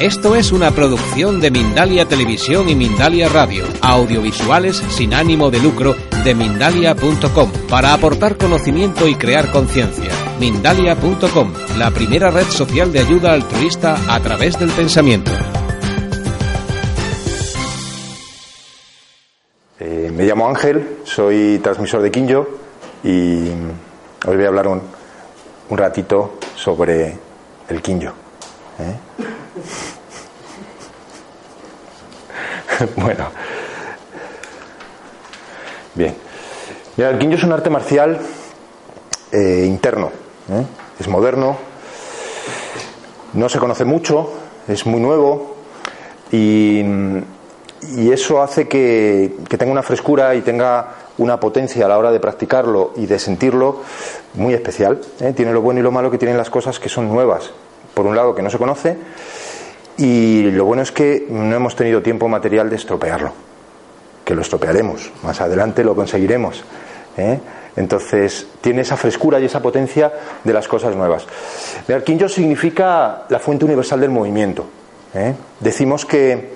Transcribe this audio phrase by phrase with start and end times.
[0.00, 5.96] Esto es una producción de Mindalia Televisión y Mindalia Radio, audiovisuales sin ánimo de lucro
[6.22, 10.10] de mindalia.com, para aportar conocimiento y crear conciencia.
[10.38, 15.30] Mindalia.com, la primera red social de ayuda altruista a través del pensamiento.
[19.80, 22.46] Eh, me llamo Ángel, soy transmisor de Quinjo
[23.02, 23.48] y
[24.26, 24.82] os voy a hablar un,
[25.70, 27.16] un ratito sobre
[27.70, 28.12] el Quinjo.
[28.78, 29.24] ¿eh?
[32.96, 33.26] bueno.
[35.94, 36.14] Bien.
[36.96, 38.18] Mira, el Kinjo es un arte marcial
[39.32, 40.10] eh, interno.
[40.50, 40.64] ¿eh?
[40.98, 41.56] Es moderno.
[43.34, 44.32] No se conoce mucho.
[44.68, 45.56] Es muy nuevo.
[46.30, 46.84] Y,
[48.10, 52.18] eso hace que, que tenga una frescura y tenga una potencia a la hora de
[52.18, 53.82] practicarlo y de sentirlo
[54.34, 55.00] muy especial.
[55.20, 55.32] ¿eh?
[55.36, 57.50] Tiene lo bueno y lo malo que tienen las cosas que son nuevas.
[57.94, 58.96] Por un lado, que no se conoce
[59.98, 63.32] y lo bueno es que no hemos tenido tiempo material de estropearlo,
[64.24, 66.64] que lo estropearemos, más adelante lo conseguiremos.
[67.16, 67.38] ¿eh?
[67.76, 71.26] Entonces, tiene esa frescura y esa potencia de las cosas nuevas.
[71.86, 74.66] El Kinjo significa la fuente universal del movimiento.
[75.14, 75.34] ¿eh?
[75.60, 76.52] Decimos que,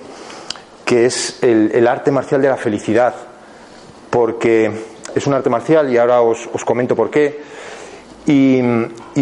[0.83, 3.13] que es el, arte marcial de la felicidad,
[4.09, 4.71] porque
[5.13, 7.39] es un arte marcial y ahora os, os comento por qué.
[8.25, 8.61] Y,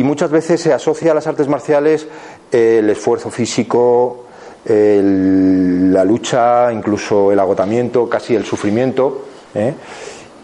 [0.03, 2.07] muchas veces se asocia a las artes marciales
[2.51, 4.25] el esfuerzo físico,
[4.65, 9.25] la lucha, incluso el agotamiento, casi el sufrimiento.
[9.55, 9.73] ¿eh?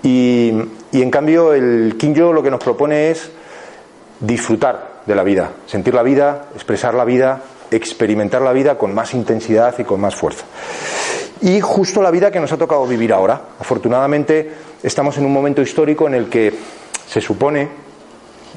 [0.04, 0.54] Y,
[0.92, 3.32] y, en cambio el Kinjo lo que nos propone es
[4.20, 9.14] disfrutar de la vida, sentir la vida, expresar la vida, experimentar la vida con más
[9.14, 10.46] intensidad y con más fuerza.
[11.42, 13.42] Y justo la vida que nos ha tocado vivir ahora.
[13.60, 16.54] Afortunadamente estamos en un momento histórico en el que
[17.08, 17.70] se supone,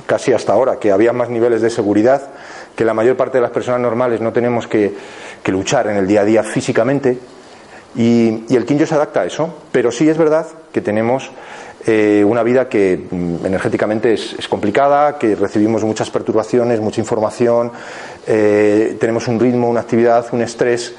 [0.07, 2.31] casi hasta ahora, que había más niveles de seguridad,
[2.79, 4.95] que la mayor parte de las personas normales no tenemos que,
[5.47, 7.19] luchar en el día a día físicamente.
[7.97, 11.29] Y, el Kinjo se adapta a eso, pero sí es verdad que tenemos
[11.87, 17.73] eh, una vida que mm, energéticamente es, es, complicada, que recibimos muchas perturbaciones, mucha información,
[18.29, 20.95] eh, tenemos un ritmo, una actividad, un estrés.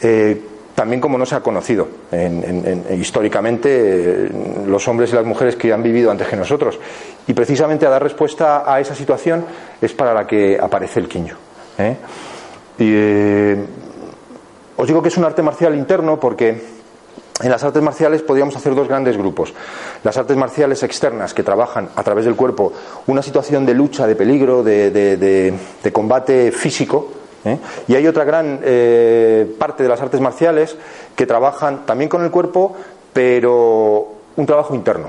[0.00, 0.40] Eh,
[0.80, 4.30] también como no se ha conocido en, en, en, históricamente eh,
[4.66, 6.78] los hombres y las mujeres que han vivido antes que nosotros.
[7.26, 9.44] Y precisamente a dar respuesta a esa situación
[9.78, 11.36] es para la que aparece el Kinjo.
[11.76, 11.96] ¿eh?
[12.78, 13.62] Eh,
[14.78, 16.48] os digo que es un arte marcial interno porque
[17.42, 19.52] en las artes marciales podríamos hacer dos grandes grupos.
[20.02, 22.72] Las artes marciales externas que trabajan a través del cuerpo
[23.06, 25.52] una situación de lucha, de peligro, de
[25.92, 27.58] combate físico, ¿Eh?
[27.88, 30.76] Y hay otra gran eh, parte de las artes marciales
[31.16, 32.76] que trabajan también con el cuerpo,
[33.12, 35.08] pero un trabajo interno.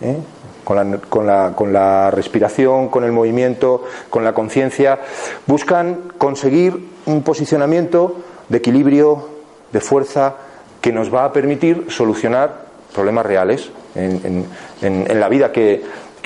[0.00, 0.16] ¿eh?
[0.64, 4.98] Con, la, con, la, con, la, respiración, con el movimiento, con la conciencia.
[5.46, 8.16] Buscan conseguir un posicionamiento
[8.48, 9.28] de equilibrio,
[9.72, 10.34] de fuerza,
[10.80, 14.46] que nos va a permitir solucionar problemas reales en,
[14.82, 15.82] en, en la vida que,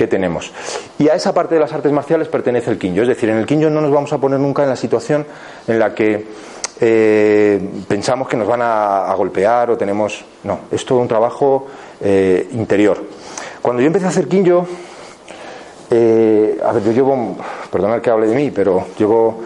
[0.06, 0.52] tenemos.
[0.98, 3.02] Y a esa parte de las artes marciales pertenece el Kinjo.
[3.02, 5.26] Es decir, en el Kinjo no nos vamos a poner nunca en la situación
[5.66, 6.26] en la que
[6.80, 10.24] eh, pensamos que nos van a, golpear o tenemos.
[10.44, 11.66] No, es todo un trabajo
[12.00, 13.02] eh, interior.
[13.60, 14.66] Cuando yo empecé a hacer Kinjo,
[15.90, 17.36] eh, a ver, yo llevo,
[17.70, 19.42] perdonad que hable de mí, pero llevo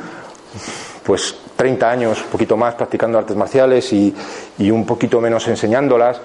[1.03, 4.15] pues 30 años, un poquito más practicando artes marciales y
[4.71, 6.21] un poquito menos enseñándolas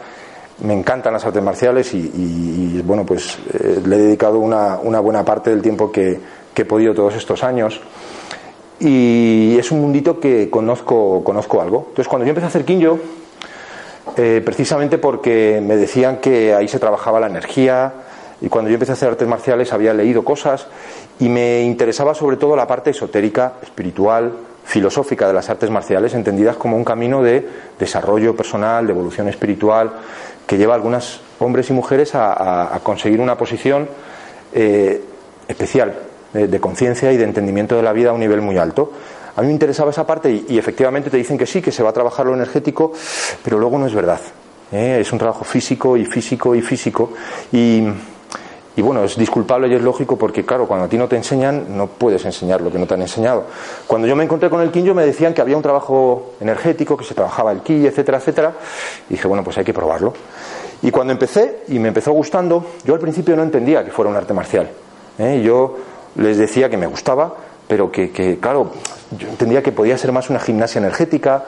[0.62, 5.24] me encantan las artes marciales y, bueno, pues eh, le he dedicado una, una, buena
[5.24, 6.20] parte del tiempo que,
[6.53, 7.81] que, he podido todos estos años.
[8.80, 11.86] Y es un mundito que conozco, conozco algo.
[11.90, 13.00] Entonces, cuando yo empecé a hacer Kinjo,
[14.18, 17.94] eh, precisamente porque me decían que ahí se trabajaba la energía,
[18.41, 20.68] y cuando yo empecé a hacer artes marciales había leído cosas
[21.20, 24.31] y me interesaba sobre todo la parte esotérica, espiritual,
[24.64, 27.47] filosófica de las artes marciales, entendidas como un camino de
[27.78, 29.91] desarrollo personal, de evolución espiritual,
[30.50, 33.88] que lleva a algunos hombres y mujeres a, conseguir una posición
[34.52, 35.00] eh,
[35.48, 35.94] especial
[36.34, 38.92] de, conciencia y de entendimiento de la vida a un nivel muy alto.
[39.36, 41.84] A mí me interesaba esa parte y, y, efectivamente te dicen que sí, que se
[41.84, 42.94] va a trabajar lo energético,
[43.44, 44.20] pero luego no es verdad.
[44.72, 44.97] ¿eh?
[45.00, 47.14] Es un trabajo físico y físico y físico.
[47.52, 47.84] Y,
[48.76, 51.76] y bueno, es disculpable y es lógico porque, claro, cuando a ti no te enseñan,
[51.76, 53.46] no puedes enseñar lo que no te han enseñado.
[53.88, 57.04] Cuando yo me encontré con el Kinjo me decían que había un trabajo energético, que
[57.04, 58.54] se trabajaba el ki, etcétera, etcétera.
[59.10, 60.14] Y dije, bueno, pues hay que probarlo.
[60.82, 64.16] Y cuando empecé y me empezó gustando, yo al principio no entendía que fuera un
[64.16, 64.70] arte marcial.
[65.18, 65.42] ¿eh?
[65.44, 65.78] Yo
[66.16, 67.34] les decía que me gustaba,
[67.68, 68.72] pero que, que, claro,
[69.18, 71.44] yo entendía que podía ser más una gimnasia energética,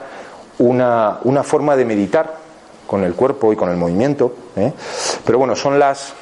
[0.58, 2.36] una, una forma de meditar
[2.86, 4.34] con el cuerpo y con el movimiento.
[4.54, 4.72] ¿eh?
[5.24, 6.14] Pero bueno, son las,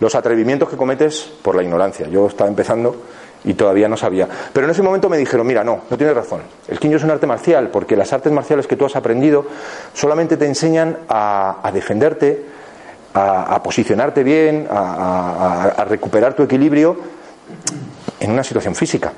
[0.00, 2.08] los atrevimientos que cometes por la ignorancia.
[2.08, 2.96] Yo estaba empezando
[3.44, 4.28] y todavía no sabía.
[4.52, 6.42] Pero en ese momento me dijeron, mira, no, no tienes razón.
[6.66, 9.46] El Kinjo es un arte marcial, porque las artes marciales que tú has aprendido
[9.94, 12.44] solamente te enseñan a, defenderte,
[13.14, 16.96] a, posicionarte bien, a, recuperar tu equilibrio
[18.20, 19.12] en una situación física.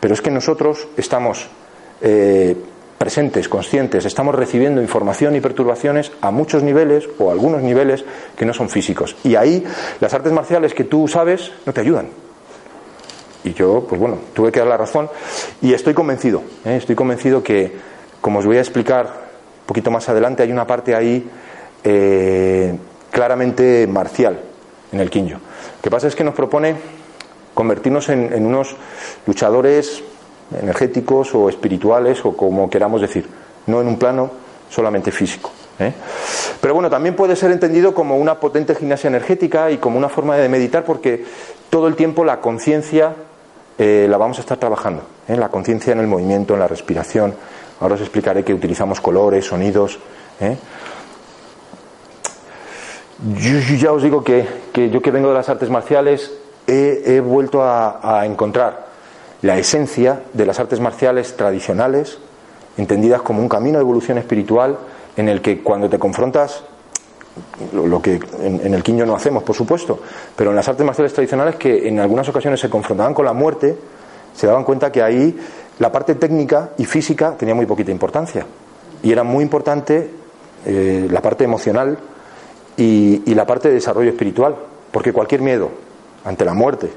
[0.00, 1.48] Pero es que nosotros estamos
[2.00, 2.56] eh,
[3.02, 8.04] presentes, conscientes, estamos recibiendo información y perturbaciones a muchos niveles o algunos niveles
[8.36, 9.16] que no son físicos.
[9.24, 9.64] Y ahí
[9.98, 12.06] las artes marciales que tú sabes no te ayudan.
[13.42, 15.10] Y yo, pues bueno, tuve que dar la razón
[15.60, 16.76] y estoy convencido, ¿eh?
[16.76, 17.72] estoy convencido que,
[18.20, 21.28] como os voy a explicar un poquito más adelante, hay una parte ahí
[21.82, 22.72] eh,
[23.10, 24.38] claramente marcial
[24.92, 25.38] en el Quinjo.
[25.38, 26.76] Lo que pasa es que nos propone
[27.52, 28.76] convertirnos en unos
[29.26, 30.04] luchadores
[30.60, 33.28] energéticos o espirituales o como queramos decir,
[33.66, 34.30] no en un plano
[34.70, 35.50] solamente físico.
[35.78, 35.92] ¿eh?
[36.60, 40.36] Pero bueno, también puede ser entendido como una potente gimnasia energética y como una forma
[40.36, 41.24] de meditar porque
[41.70, 43.14] todo el tiempo la conciencia
[43.78, 45.36] eh, la vamos a estar trabajando, ¿eh?
[45.36, 47.34] la conciencia en el movimiento, en la respiración.
[47.80, 49.98] Ahora os explicaré que utilizamos colores, sonidos.
[53.36, 56.32] Yo, ya os digo que, yo que vengo de las artes marciales
[56.66, 58.91] he, vuelto a encontrar
[59.42, 62.18] la esencia de las artes marciales tradicionales,
[62.76, 64.78] entendidas como un camino de evolución espiritual
[65.16, 66.62] en el que cuando te confrontas,
[67.72, 70.00] lo, que en, el Quinyo no hacemos, por supuesto,
[70.36, 73.76] pero en las artes marciales tradicionales que en algunas ocasiones se confrontaban con la muerte,
[74.34, 75.36] se daban cuenta que ahí
[75.78, 78.46] la parte técnica y física tenía muy poquita importancia.
[79.02, 80.10] Y era muy importante
[80.64, 81.98] eh, la parte emocional
[82.76, 84.56] y la parte de desarrollo espiritual,
[84.90, 85.70] porque cualquier miedo
[86.24, 86.90] ante la muerte,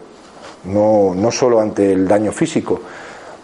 [0.66, 2.82] no, no solo ante el daño físico.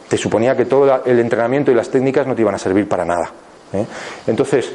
[0.07, 3.05] Te suponía que todo el entrenamiento y las técnicas no te iban a servir para
[3.05, 3.31] nada.
[3.73, 3.85] ¿eh?
[4.27, 4.71] Entonces,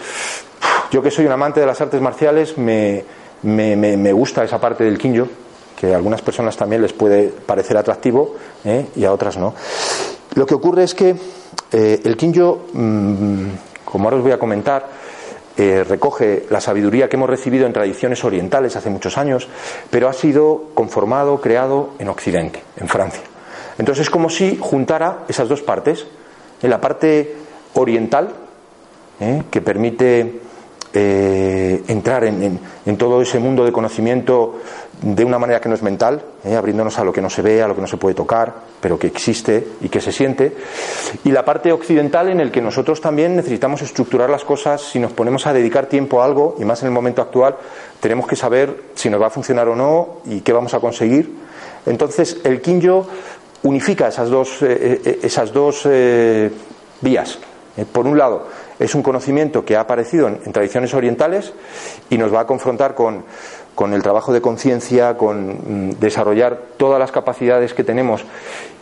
[0.90, 3.04] yo que soy un amante de las artes marciales, me,
[3.42, 5.28] me, gusta esa parte del Kinjo,
[5.78, 8.34] que a algunas personas también les puede parecer atractivo
[8.64, 8.86] ¿eh?
[8.96, 9.54] y a otras no.
[10.34, 11.14] Lo que ocurre es que
[11.72, 13.46] eh, el Kinjo, mm,
[13.84, 14.88] como ahora os voy a comentar,
[15.56, 19.48] eh, recoge la sabiduría que hemos recibido en tradiciones orientales hace muchos años,
[19.90, 23.22] pero ha sido conformado, creado en Occidente, en Francia.
[23.78, 26.06] Entonces es como si juntara esas dos partes,
[26.62, 27.36] en la parte
[27.74, 28.32] oriental,
[29.20, 29.42] ¿eh?
[29.50, 30.40] que permite
[30.92, 32.58] eh, entrar en,
[32.96, 34.60] todo ese mundo de conocimiento
[35.02, 36.56] de una manera que no es mental, ¿eh?
[36.56, 38.98] abriéndonos a lo que no se ve, a lo que no se puede tocar, pero
[38.98, 40.56] que existe y que se siente,
[41.24, 45.12] y la parte occidental en el que nosotros también necesitamos estructurar las cosas, si nos
[45.12, 47.56] ponemos a dedicar tiempo a algo, y más en el momento actual,
[48.00, 51.30] tenemos que saber si nos va a funcionar o no y qué vamos a conseguir.
[51.84, 53.06] Entonces, el Kinjo
[53.64, 55.86] unifica esas dos, eh, esas dos
[57.02, 57.38] vías.
[57.92, 58.46] por un lado,
[58.78, 61.52] es un conocimiento que ha aparecido en, tradiciones orientales
[62.10, 63.24] y nos va a confrontar con,
[63.92, 68.24] el trabajo de conciencia, con mm, desarrollar todas las capacidades que tenemos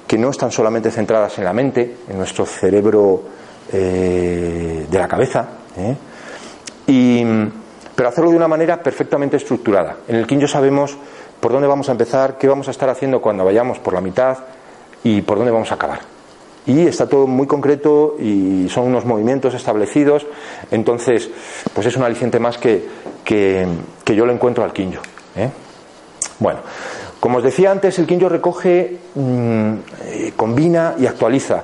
[0.06, 3.22] que no están solamente centradas en la mente, en nuestro cerebro
[3.72, 5.48] eh, de la cabeza,
[5.78, 5.96] ¿eh?
[6.86, 7.24] y,
[7.94, 9.96] pero hacerlo de una manera perfectamente estructurada.
[10.06, 10.96] En el Kinjo sabemos
[11.40, 14.38] por dónde vamos a empezar, qué vamos a estar haciendo cuando vayamos por la mitad
[15.02, 16.13] y por dónde vamos a acabar
[16.66, 20.26] y está todo muy concreto y son unos movimientos establecidos.
[20.70, 21.28] Entonces,
[21.72, 22.84] pues es un aliciente más que,
[23.24, 23.66] que,
[24.06, 25.02] yo le encuentro al Quinjo.
[25.36, 25.50] ¿eh?
[26.38, 26.60] Bueno,
[27.20, 29.74] como os decía antes, el Quinjo recoge, mm,
[30.04, 31.62] eh, combina y actualiza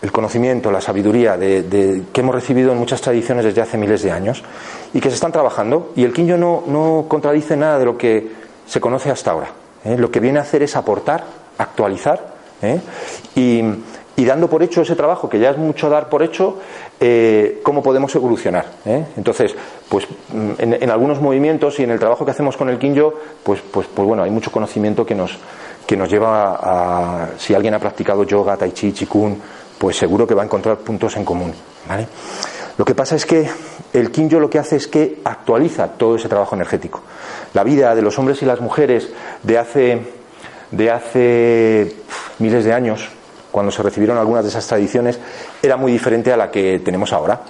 [0.00, 4.12] el conocimiento, la sabiduría de, que hemos recibido en muchas tradiciones desde hace miles de
[4.12, 4.44] años
[4.92, 5.92] y que se están trabajando.
[5.96, 8.30] Y el Quinjo no, no contradice nada de lo que
[8.66, 9.48] se conoce hasta ahora.
[9.84, 9.96] ¿eh?
[9.98, 11.24] Lo que viene a hacer es aportar,
[11.58, 12.34] actualizar
[13.34, 13.62] y
[14.16, 16.58] y dando por hecho ese trabajo, que ya es mucho dar por hecho,
[17.00, 18.66] eh, cómo podemos evolucionar.
[18.84, 19.06] ¿eh?
[19.16, 19.54] Entonces,
[19.88, 23.60] pues mm, en, algunos movimientos y en el trabajo que hacemos con el Kinjo, pues,
[23.60, 25.36] pues, pues bueno, hay mucho conocimiento que nos,
[25.86, 29.40] que nos lleva a, si alguien ha practicado yoga, tai chi, chikun,
[29.78, 31.52] pues seguro que va a encontrar puntos en común.
[31.88, 32.06] ¿vale?
[32.78, 33.48] Lo que pasa es que
[33.92, 37.02] el Kinjo lo que hace es que actualiza todo ese trabajo energético.
[37.52, 39.10] La vida de los hombres y las mujeres
[39.42, 40.02] de hace,
[40.70, 41.96] de hace
[42.38, 43.08] miles de años,
[43.54, 45.16] cuando se recibieron algunas de esas tradiciones,
[45.62, 47.40] era muy diferente a la que tenemos ahora.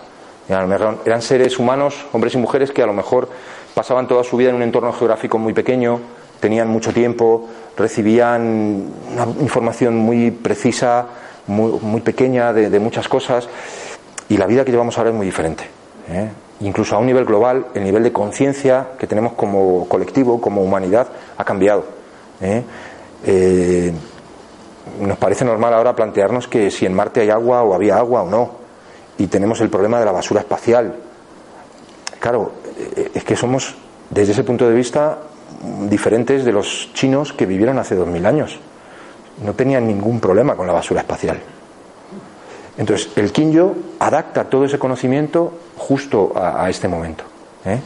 [0.46, 3.30] Eran seres humanos, hombres y mujeres, que a lo mejor
[3.73, 6.00] pasaban toda su vida en un entorno geográfico muy pequeño,
[6.40, 11.06] tenían mucho tiempo, recibían una información muy precisa,
[11.46, 13.49] muy, pequeña de, muchas cosas,
[14.28, 15.64] y la vida que llevamos ahora es muy diferente.
[16.11, 16.28] ¿eh?
[16.61, 21.08] Incluso a un nivel global, el nivel de conciencia que tenemos como colectivo, como humanidad,
[21.38, 21.87] ha cambiado.
[22.42, 22.62] ¿eh?
[23.25, 23.94] Eh,
[25.00, 28.31] nos parece normal ahora plantearnos que si en Marte hay agua o había agua o
[28.31, 28.50] no.
[29.19, 30.95] Y tenemos el problema de la basura espacial.
[32.21, 33.75] Claro, eh, es que somos,
[34.11, 35.19] desde ese punto de vista,
[35.88, 38.59] diferentes de los chinos que vivieron hace dos mil años.
[39.43, 41.41] no tenían ningún problema con la basura espacial.
[42.76, 47.25] Entonces, el Kinjo adapta todo ese conocimiento justo a, este momento.
[47.64, 47.81] ¿eh?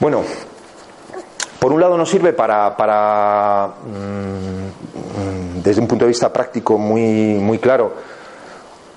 [0.00, 0.22] Bueno,
[1.62, 7.34] por un lado nos sirve para, para mm, desde un punto de vista práctico muy,
[7.34, 7.94] muy claro,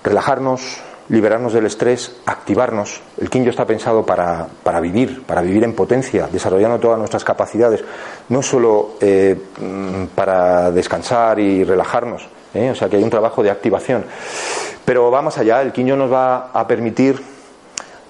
[0.03, 3.01] relajarnos, liberarnos del estrés, activarnos.
[3.22, 7.84] El Kinjo está pensado para, para, vivir, para vivir en potencia, desarrollando todas nuestras capacidades,
[8.29, 12.72] no solo eh, mm, para descansar y relajarnos, ¿eh?
[12.72, 14.05] o sea que hay un trabajo de activación.
[14.84, 17.22] Pero va más allá, el Kinjo nos va a permitir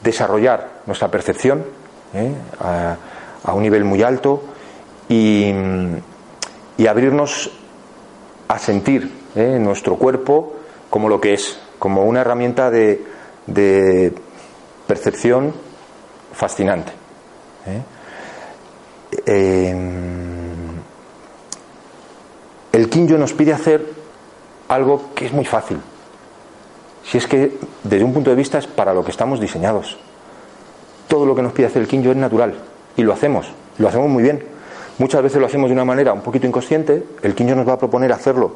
[0.01, 1.65] desarrollar nuestra percepción
[2.13, 2.31] ¿eh?
[2.61, 2.95] a,
[3.53, 4.41] un nivel muy alto
[5.07, 5.51] y,
[6.77, 7.51] y abrirnos
[8.47, 10.53] a sentir nuestro cuerpo
[10.89, 14.13] como lo que es, como una herramienta de,
[14.87, 15.53] percepción
[16.33, 16.91] fascinante.
[17.65, 17.81] ¿eh?
[22.71, 23.85] el Kinjo nos pide hacer
[24.67, 25.79] algo que es muy fácil.
[27.03, 29.97] Si es que desde un punto de vista es para lo que estamos diseñados.
[31.07, 32.55] Todo lo que nos pide hacer el Kinjo es natural
[32.97, 33.47] y lo hacemos,
[33.77, 34.43] lo hacemos muy bien.
[34.97, 37.77] Muchas veces lo hacemos de una manera un poquito inconsciente, el Kinjo nos va a
[37.77, 38.53] proponer hacerlo,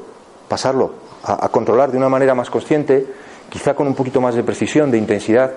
[0.48, 0.94] pasarlo
[1.24, 3.06] a, controlar de una manera más consciente,
[3.50, 5.54] quizá con un poquito más de precisión, de intensidad,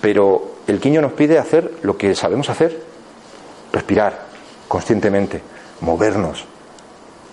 [0.00, 2.80] pero el quiño nos pide hacer lo que sabemos hacer,
[3.72, 4.26] respirar
[4.68, 5.42] conscientemente,
[5.80, 6.44] movernos,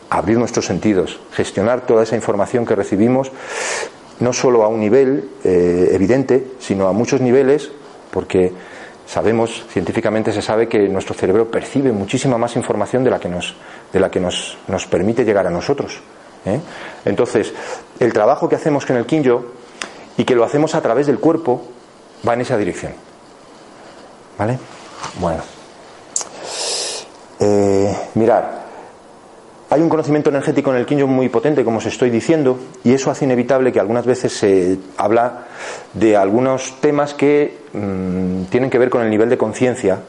[0.09, 3.31] abrir nuestros sentidos, gestionar toda esa información que recibimos,
[4.19, 7.71] no solo a un nivel eh, evidente, sino a muchos niveles,
[8.11, 8.53] porque
[9.13, 13.53] sabemos, científicamente se sabe que nuestro cerebro percibe muchísima más información de la que nos,
[13.91, 16.01] de la que nos, nos permite llegar a nosotros.
[16.45, 16.59] ¿eh?
[17.05, 17.53] Entonces,
[17.99, 19.45] el trabajo que hacemos con el Kinjo
[20.17, 21.61] y que lo hacemos a través del cuerpo
[22.27, 22.93] va en esa dirección.
[24.35, 24.57] ¿Vale?
[25.19, 25.43] Bueno.
[27.39, 28.62] Eh, mirar,
[29.73, 33.09] hay un conocimiento energético en el Kinjo muy potente, como os estoy diciendo, y eso
[33.09, 35.45] hace inevitable que algunas veces se habla
[35.93, 39.99] de algunos temas que mm, tienen que ver con el nivel de conciencia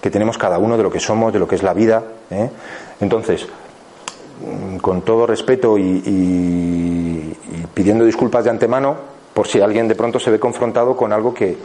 [0.00, 2.02] que tenemos cada uno de lo que somos, de lo que es la vida.
[2.30, 2.50] ¿eh?
[3.00, 3.46] Entonces,
[4.44, 7.36] Mm, con todo respeto y,
[7.74, 8.96] pidiendo disculpas de antemano
[9.32, 11.56] por si alguien de pronto se ve confrontado con algo que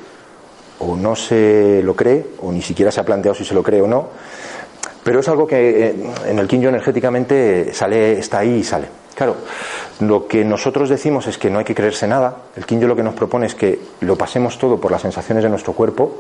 [0.80, 3.82] o no se lo cree o ni siquiera se ha planteado si se lo cree
[3.82, 4.10] o no
[5.08, 5.96] pero es algo que eh,
[6.26, 8.88] en el Kinjo energéticamente sale está ahí y sale.
[9.16, 9.38] Claro
[10.02, 12.36] lo que nosotros decimos es que no hay que creerse nada.
[12.58, 15.50] El Kinjo lo que nos propone es que lo pasemos todo por las sensaciones de
[15.50, 16.18] nuestro cuerpo.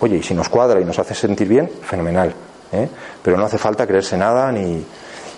[0.00, 2.34] Oye y si nos cuadra y nos hace sentir bien fenomenal
[2.72, 2.88] ¿eh?
[3.22, 4.84] pero no hace falta creerse nada ni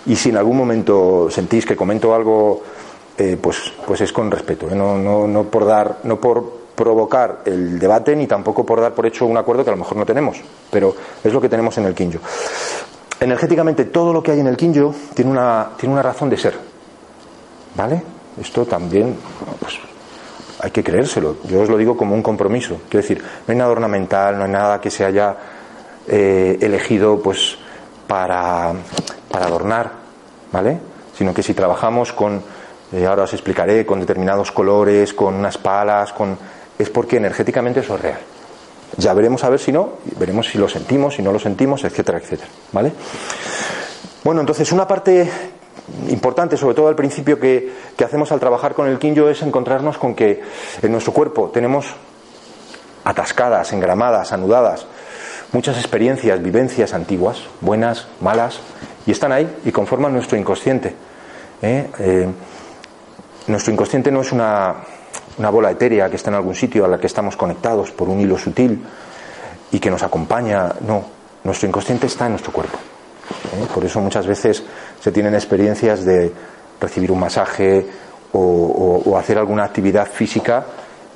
[0.05, 2.63] y si en algún momento sentís que comento algo,
[3.15, 7.77] eh, pues, pues es con respeto, no, no, no, por dar, no por provocar el
[7.77, 10.41] debate ni tampoco por dar por hecho un acuerdo que a lo mejor no tenemos,
[10.71, 12.17] pero es lo que tenemos en el Kinjo.
[13.19, 16.55] Energéticamente todo lo que hay en el Kinjo tiene una, tiene una razón de ser,
[17.75, 18.01] ¿vale?
[18.41, 19.15] Esto también,
[19.59, 19.77] pues,
[20.59, 21.37] hay que creérselo.
[21.43, 22.81] Yo os lo digo como un compromiso.
[22.89, 25.35] Quiero decir, no hay nada ornamental, no hay nada que se haya
[26.07, 27.57] eh, elegido, pues,
[28.07, 28.73] para,
[29.29, 29.91] para adornar,
[30.51, 30.79] ¿vale?
[31.15, 32.41] Sino que si trabajamos con,
[32.91, 36.35] eh, ahora os explicaré, con determinados colores, con unas palas, con,
[36.81, 38.19] es porque energéticamente eso es real.
[38.97, 42.17] Ya veremos a ver si no, veremos si lo sentimos, si no lo sentimos, etcétera,
[42.17, 42.91] etcétera, ¿vale?
[44.23, 45.29] Bueno, entonces una parte
[46.09, 47.71] importante, sobre todo al principio, que,
[48.03, 50.41] hacemos al trabajar con el Kinjo es encontrarnos con que
[50.81, 51.93] en nuestro cuerpo tenemos
[53.03, 54.85] atascadas, engramadas, anudadas,
[55.53, 58.59] muchas experiencias, vivencias antiguas, buenas, malas,
[59.05, 60.95] y están ahí y conforman nuestro inconsciente.
[61.61, 61.87] ¿eh?
[61.99, 62.27] Eh,
[63.47, 64.75] nuestro inconsciente no es una,
[65.37, 68.19] una, bola etérea que está en algún sitio a la que estamos conectados por un
[68.19, 68.83] hilo sutil
[69.71, 70.73] y que nos acompaña.
[70.81, 71.03] No,
[71.43, 72.77] nuestro inconsciente está en nuestro cuerpo.
[73.53, 73.67] ¿eh?
[73.73, 74.63] Por eso muchas veces
[74.99, 76.31] se tienen experiencias de
[76.79, 77.85] recibir un masaje
[78.33, 80.65] o hacer alguna actividad física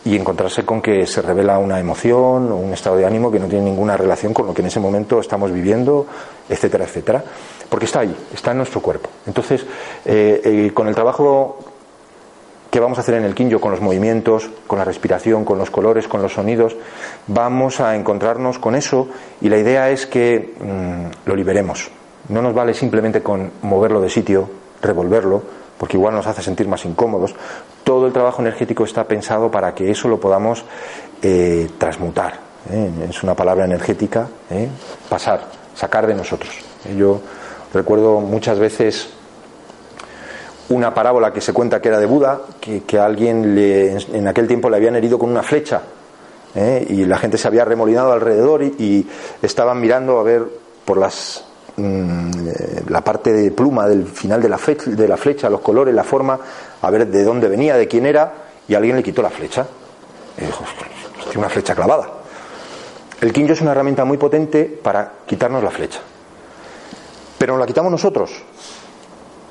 [0.05, 3.47] y encontrarse con que se revela una emoción o un estado de ánimo que no
[3.47, 6.05] tiene ninguna relación con lo que en ese momento estamos viviendo,
[6.47, 7.23] etcétera, etcétera,
[7.67, 9.09] porque está ahí, está en nuestro cuerpo.
[9.25, 9.65] Entonces,
[10.05, 11.57] eh, eh, con el trabajo
[12.75, 15.71] que vamos a hacer en el Kinjo, con los movimientos, con la respiración, con los
[15.71, 16.75] colores, con los sonidos,
[17.25, 19.07] vamos a encontrarnos con eso
[19.39, 21.89] y la idea es que mm, lo liberemos.
[22.27, 24.49] No nos vale simplemente con moverlo de sitio,
[24.81, 25.41] revolverlo,
[25.77, 27.33] porque igual nos hace sentir más incómodos.
[27.85, 30.65] Todo el trabajo energético está pensado para que eso lo podamos
[31.21, 32.33] eh, transmutar.
[32.69, 32.91] ¿eh?
[33.09, 34.67] Es una palabra energética, ¿eh?
[35.07, 36.53] pasar, sacar de nosotros.
[36.97, 37.21] Yo
[37.73, 39.14] recuerdo muchas veces
[40.69, 44.47] una parábola que se cuenta que era de Buda, que, que alguien le, en aquel
[44.47, 45.81] tiempo le habían herido con una flecha
[46.55, 49.05] y la gente se había remolinado alrededor y,
[49.41, 50.43] estaban mirando a ver
[50.85, 51.43] por las
[51.75, 55.59] mm, eh, la parte de pluma del final de la, flecha, de la flecha, los
[55.59, 56.39] colores, la forma,
[56.81, 58.33] a ver de dónde venía, de quién era,
[58.67, 59.67] y alguien le quitó la flecha.
[60.37, 60.63] Y dijo,
[61.25, 62.09] tiene una flecha clavada.
[63.19, 65.99] El quinjo es una herramienta muy potente para quitarnos la flecha.
[67.37, 68.31] Pero nos la quitamos nosotros.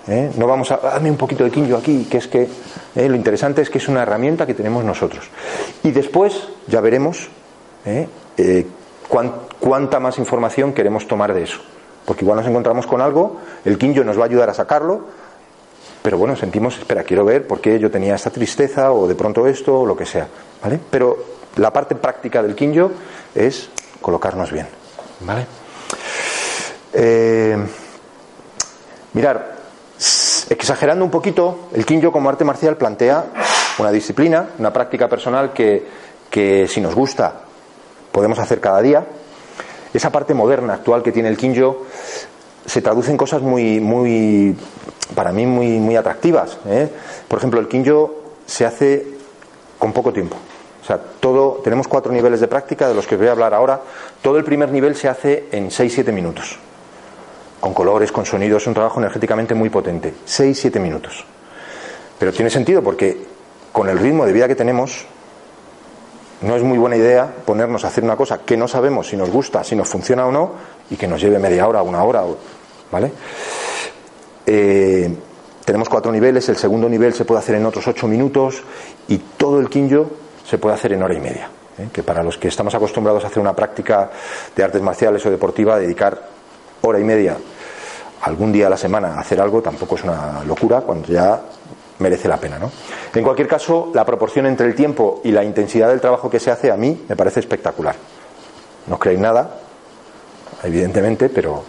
[0.08, 0.30] ¿Eh?
[0.36, 2.48] No vamos a darme un poquito de quinjo aquí, que es que
[2.94, 3.08] ¿eh?
[3.08, 5.28] lo interesante es que es una herramienta que tenemos nosotros.
[5.82, 7.28] Y después ya veremos
[7.84, 8.08] ¿eh?
[9.60, 11.60] cuánta más información queremos tomar de eso.
[12.04, 15.06] Porque igual nos encontramos con algo, el quinjo nos va a ayudar a sacarlo,
[16.02, 19.46] pero bueno, sentimos, espera, quiero ver por qué yo tenía esta tristeza o de pronto
[19.46, 20.28] esto o lo que sea.
[20.62, 20.78] ¿Vale?
[20.90, 21.16] Pero
[21.56, 22.90] la parte práctica del quinjo
[23.34, 23.70] es
[24.02, 24.66] colocarnos bien.
[25.20, 25.46] ¿Vale?
[29.14, 29.53] Mirar,
[30.50, 33.24] exagerando un poquito, el Kinjo como arte marcial plantea
[33.78, 35.86] una disciplina, una práctica personal que,
[36.30, 37.40] que si nos gusta
[38.12, 39.04] podemos hacer cada día.
[39.92, 41.86] Esa parte moderna, actual que tiene el Kinjo
[42.66, 44.56] se traduce en cosas muy, muy
[45.14, 46.58] para mí, muy, muy atractivas.
[46.66, 46.88] ¿eh?
[47.28, 49.06] Por ejemplo, el Kinjo se hace
[49.78, 50.36] con poco tiempo.
[50.82, 53.80] O sea, todo, tenemos cuatro niveles de práctica de los que voy a hablar ahora.
[54.22, 56.58] Todo el primer nivel se hace en 6-7 minutos
[57.64, 60.12] con colores, con sonidos, es un trabajo energéticamente muy potente.
[60.26, 61.24] 6-7 minutos.
[62.18, 63.16] Pero tiene sentido porque
[63.72, 65.06] con el ritmo de vida que tenemos,
[66.42, 69.30] no es muy buena idea ponernos a hacer una cosa que no sabemos si nos
[69.30, 70.52] gusta, si nos funciona o no,
[70.90, 72.24] y que nos lleve media hora, una hora,
[72.92, 73.10] ¿vale?
[74.44, 75.16] Eh,
[75.64, 78.62] tenemos cuatro niveles, el segundo nivel se puede hacer en otros ocho minutos
[79.08, 80.10] y todo el quinjo
[80.44, 81.48] se puede hacer en hora y media.
[81.78, 81.88] ¿eh?
[81.90, 84.10] Que para los que estamos acostumbrados a hacer una práctica
[84.54, 86.34] de artes marciales o deportiva, dedicar
[86.88, 87.36] hora y media
[88.22, 91.40] algún día a la semana hacer algo tampoco es una locura cuando ya
[91.98, 92.58] merece la pena.
[92.58, 92.70] ¿no?
[93.14, 96.50] En cualquier caso, la proporción entre el tiempo y la intensidad del trabajo que se
[96.50, 97.94] hace a mí me parece espectacular.
[98.86, 99.58] No creéis nada,
[100.62, 101.62] evidentemente, pero,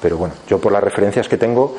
[0.00, 1.76] pero bueno, yo por las referencias que tengo.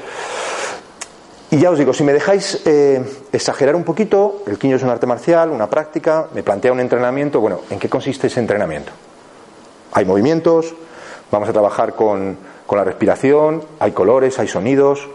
[1.52, 4.90] Y ya os digo, si me dejáis eh, exagerar un poquito, el quiño es un
[4.90, 7.40] arte marcial, una práctica, me plantea un entrenamiento.
[7.40, 8.92] Bueno, ¿en qué consiste ese entrenamiento?
[9.94, 10.74] Hay movimientos,
[11.32, 15.08] vamos a trabajar con con la respiración, hay colores, hay sonidos,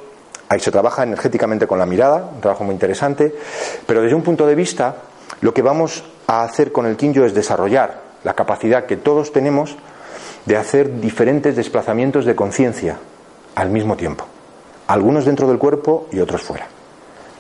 [0.49, 3.35] ahí se trabaja energéticamente con la mirada, un trabajo muy interesante,
[3.87, 4.97] pero desde un punto de vista,
[5.41, 9.77] lo que vamos a hacer con el Kinjo es desarrollar la capacidad que todos tenemos
[10.47, 12.99] de hacer diferentes desplazamientos de conciencia
[13.55, 14.25] al mismo tiempo,
[14.89, 16.67] algunos dentro del cuerpo y otros fuera.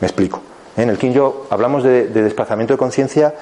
[0.01, 0.41] Me explico.
[0.77, 3.35] En el Kinjo hablamos de, de desplazamiento de conciencia,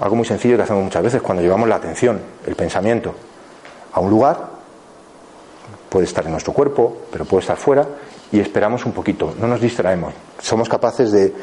[0.00, 3.14] algo muy sencillo que hacemos muchas veces cuando llevamos la atención, el pensamiento,
[3.92, 4.59] a un lugar
[5.90, 7.86] puede estar en nuestro cuerpo, pero puede estar fuera,
[8.32, 11.34] y esperamos un poquito, no nos distraemos, somos capaces de,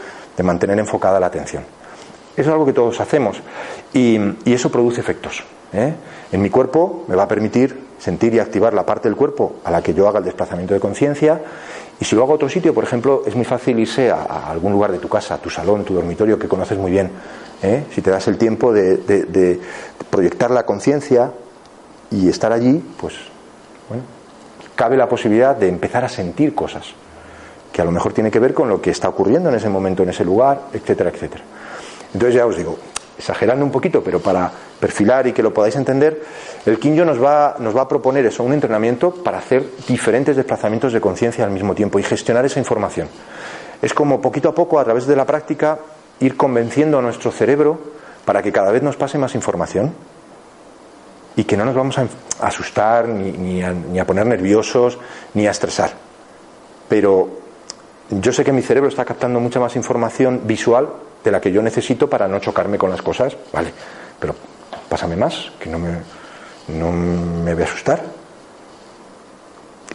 [0.44, 1.64] mantener enfocada la atención.
[2.34, 3.42] Eso es algo que todos hacemos
[3.94, 5.44] y, eso produce efectos.
[5.74, 5.94] ¿eh?
[6.32, 9.72] En mi cuerpo me va a permitir sentir y activar la parte del cuerpo a
[9.72, 11.42] la que yo haga el desplazamiento de conciencia
[12.00, 14.72] y si lo hago a otro sitio, por ejemplo, es muy fácil irse a, algún
[14.72, 17.10] lugar de tu casa, tu salón, tu dormitorio que conoces muy bien.
[17.64, 17.86] ¿eh?
[17.92, 19.60] Si te das el tiempo de
[20.12, 21.32] proyectar la conciencia
[22.12, 23.16] y estar allí, pues
[23.90, 24.04] bueno,
[24.78, 26.94] cabe la posibilidad de empezar a sentir cosas
[27.74, 30.04] que a lo mejor tiene que ver con lo que está ocurriendo en ese momento,
[30.04, 31.44] en ese lugar, etcétera, etcétera.
[32.14, 32.78] Entonces ya os digo,
[33.18, 36.22] exagerando un poquito, pero para perfilar y que lo podáis entender,
[36.66, 40.94] el Kinjo nos va, nos va a proponer eso, un entrenamiento para hacer diferentes desplazamientos
[40.94, 43.10] de conciencia al mismo tiempo y gestionar esa información.
[43.82, 45.80] Es como poquito a poco, a través de la práctica,
[46.20, 47.80] ir convenciendo a nuestro cerebro
[48.26, 49.94] para que cada vez nos pase más información
[51.38, 52.08] y que no nos vamos a
[52.42, 54.98] asustar, ni, a, poner nerviosos,
[55.36, 55.92] ni a estresar.
[56.90, 57.30] Pero
[58.10, 60.90] yo sé que mi cerebro está captando mucha más información visual
[61.24, 63.72] de la que yo necesito para no chocarme con las cosas, vale,
[64.20, 64.34] pero
[64.90, 65.92] pásame más, que no me,
[66.70, 68.02] no me voy a asustar.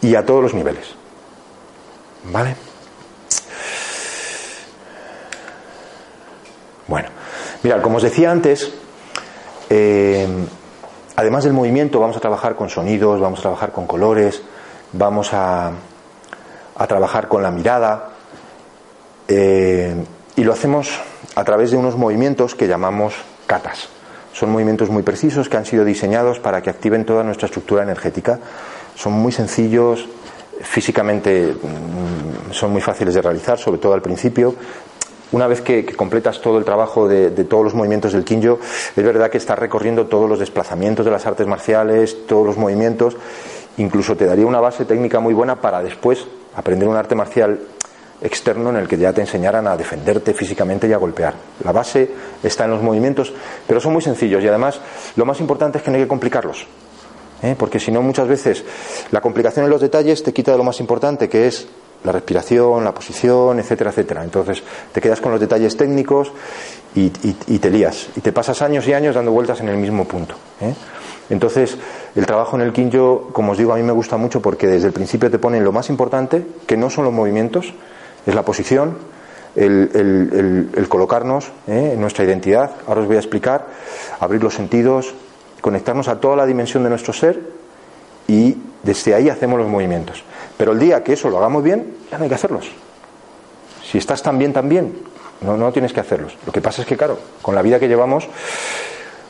[0.01, 0.95] Y a todos los niveles.
[2.25, 2.55] ¿Vale?
[6.87, 7.09] Bueno,
[7.65, 8.73] mirad, como os decía antes,
[9.71, 10.29] eh,
[11.17, 14.43] además del movimiento, vamos a trabajar con sonidos, vamos a trabajar con colores,
[14.93, 15.73] vamos a,
[16.89, 18.09] trabajar con la mirada.
[19.29, 19.95] Eh,
[20.37, 21.01] y lo hacemos
[21.35, 23.15] a través de unos movimientos que llamamos
[23.47, 23.89] katas.
[24.33, 28.39] Son movimientos muy precisos que han sido diseñados para que activen toda nuestra estructura energética.
[28.95, 30.09] Son muy sencillos,
[30.63, 34.55] físicamente mm, son muy fáciles de realizar, sobre todo al principio,
[35.33, 38.59] una vez que, completas todo el trabajo de, todos los movimientos del Kinjo,
[38.97, 43.17] es verdad que estás recorriendo todos los desplazamientos de las artes marciales, todos los movimientos,
[43.79, 47.59] incluso te daría una base técnica muy buena para después aprender un arte marcial
[48.21, 51.35] externo en el que ya te enseñaran a defenderte físicamente y a golpear.
[51.65, 52.09] La base
[52.43, 53.33] está en los movimientos,
[53.67, 54.81] pero son muy sencillos y además
[55.17, 56.67] lo más importante es que no hay que complicarlos.
[57.43, 57.57] ¿eh?
[57.59, 58.65] porque si no muchas veces
[59.11, 61.67] la complicación en los detalles te quita de lo más importante, que es
[62.05, 64.25] la respiración, la posición, etcétera, etcétera.
[64.25, 64.63] Entonces
[64.93, 66.33] te quedas con los detalles técnicos
[66.95, 68.09] y, te lías.
[68.17, 70.35] Y te pasas años y años dando vueltas en el mismo punto.
[70.61, 70.75] ¿eh?
[71.31, 71.79] Entonces,
[72.15, 74.89] el trabajo en el Kinjo, como os digo, a mí me gusta mucho porque desde
[74.89, 77.73] el principio te ponen lo más importante, que no son los movimientos,
[78.27, 78.99] es la posición,
[79.55, 81.93] el, colocarnos ¿eh?
[81.95, 82.73] en nuestra identidad.
[82.87, 83.67] Ahora os voy a explicar,
[84.21, 85.15] abrir los sentidos,
[85.61, 87.62] conectarnos a toda la dimensión de nuestro ser
[88.29, 90.23] y desde ahí hacemos los movimientos.
[90.57, 92.71] Pero el día que eso lo hagamos bien, ya no hay que hacerlos.
[93.85, 94.93] Si estás tan bien, tan bien,
[95.41, 96.37] no, no tienes que hacerlos.
[96.47, 98.29] Lo que pasa es que, claro, con la vida que llevamos,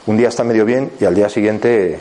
[0.06, 2.00] un día está medio bien y al día siguiente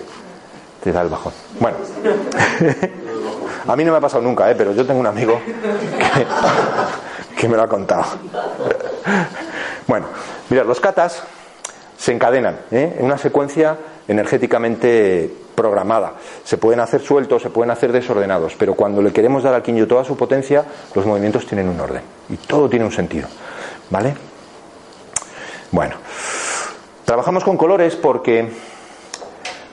[0.83, 1.33] te da el bajón.
[1.59, 1.77] Bueno,
[3.67, 4.55] a mí no me ha pasado nunca, ¿eh?
[4.57, 5.39] pero yo tengo un amigo
[7.37, 8.05] que, me lo ha contado.
[9.87, 10.05] Bueno,
[10.49, 11.23] mirad, los katas
[12.01, 12.95] se encadenan ¿eh?
[12.97, 16.13] en una secuencia energéticamente programada.
[16.43, 19.87] Se pueden hacer sueltos, se pueden hacer desordenados, pero cuando le queremos dar al quinyo
[19.87, 23.27] toda su potencia, los movimientos tienen un orden y todo tiene un sentido.
[23.91, 24.15] ¿Vale?
[25.69, 25.97] Bueno,
[27.05, 28.49] trabajamos con colores porque,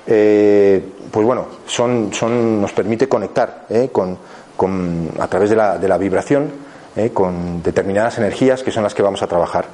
[0.06, 3.88] eh, pues bueno, son, son, nos permite conectar ¿eh?
[3.90, 4.18] con,
[4.54, 6.52] con, a través de la, de la vibración
[6.94, 7.10] ¿eh?
[7.10, 9.64] con determinadas energías que son las que vamos a trabajar.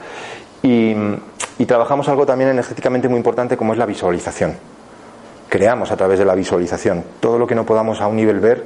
[0.64, 0.94] Y,
[1.66, 4.56] trabajamos algo también energéticamente muy importante como es la visualización.
[5.48, 7.04] Creamos a través de la visualización.
[7.20, 8.64] Todo lo que no podamos a un nivel ver,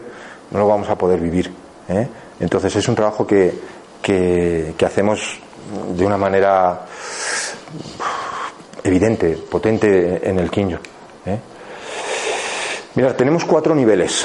[0.52, 1.52] no lo vamos a poder vivir.
[1.88, 2.08] ¿eh?
[2.38, 3.52] Entonces es un trabajo que,
[4.00, 5.40] que, hacemos
[5.96, 6.86] de una manera
[8.84, 10.78] evidente, potente en el Kinjo.
[11.26, 11.38] ¿eh?
[12.94, 14.24] Mirad, tenemos cuatro niveles.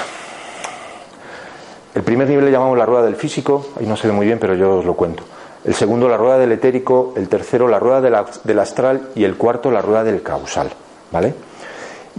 [1.96, 4.38] El primer nivel le llamamos la rueda del físico, ahí no se ve muy bien,
[4.38, 5.24] pero yo os lo cuento
[5.66, 9.72] el segundo la rueda del etérico, el tercero la rueda del astral y el cuarto
[9.72, 10.72] la rueda del causal.
[11.12, 11.34] ¿Vale?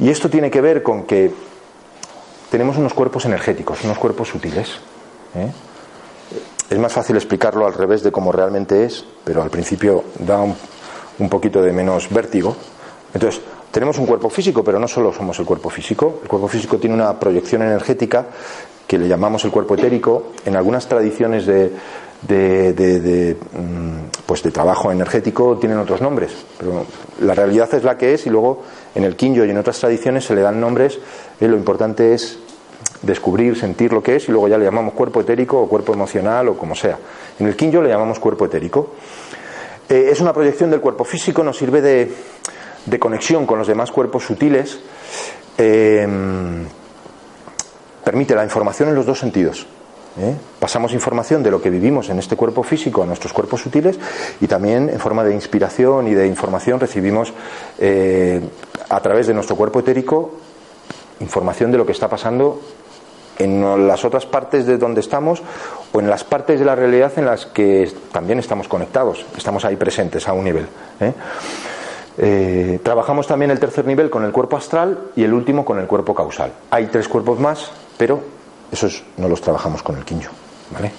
[0.01, 1.33] Y esto tiene que ver con que
[2.51, 4.79] tenemos unos cuerpos energéticos, unos cuerpos sutiles.
[5.35, 5.51] ¿eh?
[6.71, 10.55] Es más fácil explicarlo al revés de cómo realmente es, pero al principio da un,
[11.19, 12.57] un poquito de menos vértigo.
[13.13, 16.21] Entonces, tenemos un cuerpo físico, pero no solo somos el cuerpo físico.
[16.23, 18.27] El cuerpo físico tiene una proyección energética
[18.87, 20.33] que le llamamos el cuerpo etérico.
[20.45, 21.73] En algunas tradiciones de,
[22.29, 26.87] de, mm, pues de trabajo energético tienen otros nombres, pero
[27.21, 28.63] la realidad es la que es y luego
[28.95, 30.99] en el Kinjo y en otras tradiciones se le dan nombres,
[31.41, 32.39] y lo importante es
[33.03, 36.49] descubrir, sentir lo que es y luego ya le llamamos cuerpo etérico o cuerpo emocional
[36.49, 36.99] o como sea.
[37.39, 38.95] En el Kinjo le llamamos cuerpo etérico.
[39.89, 42.11] Eh, es una proyección del cuerpo físico, nos sirve de,
[42.87, 44.79] de conexión con los demás cuerpos sutiles,
[45.59, 46.07] eh,
[48.03, 49.67] permite la información en los dos sentidos.
[50.19, 50.35] ¿Eh?
[50.59, 53.99] Pasamos información de lo que vivimos en este cuerpo físico a nuestros cuerpos sutiles
[54.41, 57.33] y también en forma de inspiración y de información recibimos
[57.79, 58.41] eh,
[58.89, 60.33] a través de nuestro cuerpo etérico
[61.21, 62.61] información de lo que está pasando
[63.39, 65.43] en las otras partes de donde estamos
[65.93, 69.77] o en las partes de la realidad en las que también estamos conectados, estamos ahí
[69.77, 70.67] presentes a un nivel.
[71.01, 72.79] ¿eh?
[72.83, 76.15] trabajamos también el tercer nivel con el cuerpo astral y el último con el cuerpo
[76.15, 76.53] causal.
[76.71, 78.21] Hay tres cuerpos más, pero
[78.71, 80.31] esos no los trabajamos con el quincho,
[80.71, 80.93] ¿vale?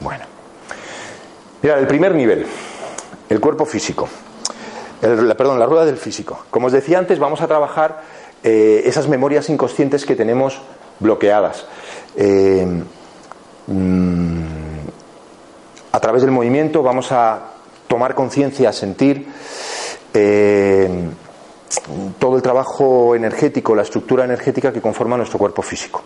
[0.00, 0.24] Bueno.
[1.62, 2.46] Mira, el primer nivel,
[3.28, 4.08] el cuerpo físico.
[5.00, 6.44] perdón, la rueda del físico.
[6.50, 8.02] Como os decía antes, vamos a trabajar
[8.42, 10.60] eh, esas memorias inconscientes que tenemos
[10.98, 11.66] bloqueadas.
[12.16, 12.66] Eh,
[13.66, 14.40] mm,
[15.92, 17.40] a través del movimiento vamos a
[17.86, 19.26] tomar conciencia, a sentir
[20.14, 20.88] eh,
[22.18, 26.02] todo el trabajo energético, la estructura energética que conforma nuestro cuerpo físico.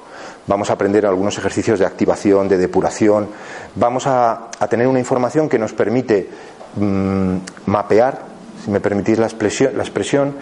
[0.46, 3.28] Vamos a aprender algunos ejercicios de activación, de depuración.
[3.74, 6.28] Vamos a, tener una información que nos permite
[6.76, 8.22] mm, mapear,
[8.62, 10.36] si me permitís la expresión, la expresión,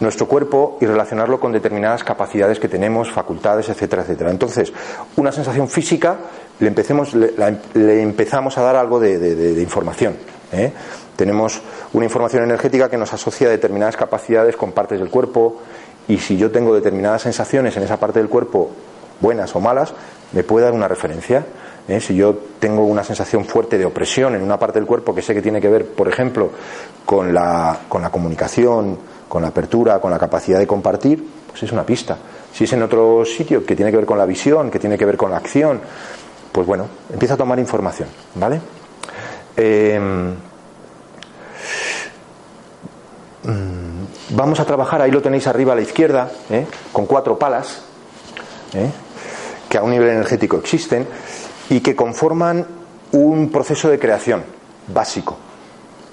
[0.00, 4.30] nuestro cuerpo y relacionarlo con determinadas capacidades que tenemos, facultades, etcétera, etcétera.
[4.30, 4.72] Entonces,
[5.16, 6.16] una sensación física
[6.60, 10.16] le, empecemos, le, empezamos a dar algo de, información.
[10.52, 10.72] ¿eh?
[11.18, 11.60] Tenemos
[11.94, 15.56] una información energética que nos asocia determinadas capacidades con partes del cuerpo
[16.06, 18.70] y si yo tengo determinadas sensaciones en esa parte del cuerpo,
[19.20, 19.92] buenas o malas,
[20.30, 21.44] me puede dar una referencia.
[21.88, 21.98] ¿eh?
[21.98, 25.34] Si yo tengo una sensación fuerte de opresión en una parte del cuerpo que sé
[25.34, 26.52] que tiene que ver, por ejemplo,
[27.04, 28.96] con la, con la comunicación,
[29.28, 32.16] con la apertura, con la capacidad de compartir, pues es una pista.
[32.52, 35.04] Si es en otro sitio que tiene que ver con la visión, que tiene que
[35.04, 35.80] ver con la acción,
[36.52, 38.60] pues bueno, empieza a tomar información, ¿vale?
[39.56, 40.36] Eh,
[43.37, 43.37] Mm,
[44.30, 46.66] vamos a trabajar, ahí lo tenéis arriba a la izquierda, ¿eh?
[46.92, 47.82] con cuatro palas,
[48.74, 48.90] ¿eh?
[49.68, 51.06] que a un nivel energético existen,
[51.70, 52.66] y que conforman
[53.12, 54.44] un proceso de creación
[54.86, 55.36] básico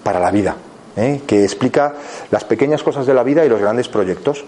[0.03, 0.55] para la vida,
[0.95, 1.21] ¿eh?
[1.25, 1.95] que explica
[2.31, 4.45] las pequeñas cosas de la vida y los grandes proyectos.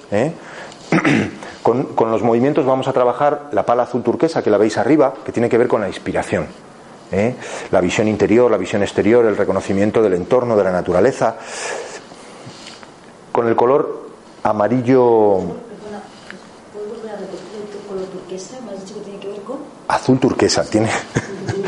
[1.63, 5.32] con, los movimientos vamos a trabajar la pala azul turquesa que la veis arriba, que
[5.34, 6.47] tiene que ver con la inspiración.
[7.71, 11.38] La visión interior, la visión exterior, el reconocimiento del entorno, de la naturaleza.
[13.38, 14.00] Con el color
[14.41, 15.38] amarillo.
[19.88, 20.89] Azul turquesa, tiene.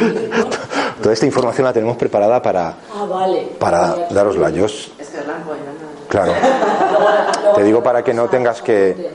[1.04, 3.28] Toda esta información la tenemos preparada para, ah,
[3.60, 4.50] para darosla.
[4.50, 4.66] Yo,
[6.08, 6.34] claro.
[7.54, 9.12] Te digo para que no tengas que.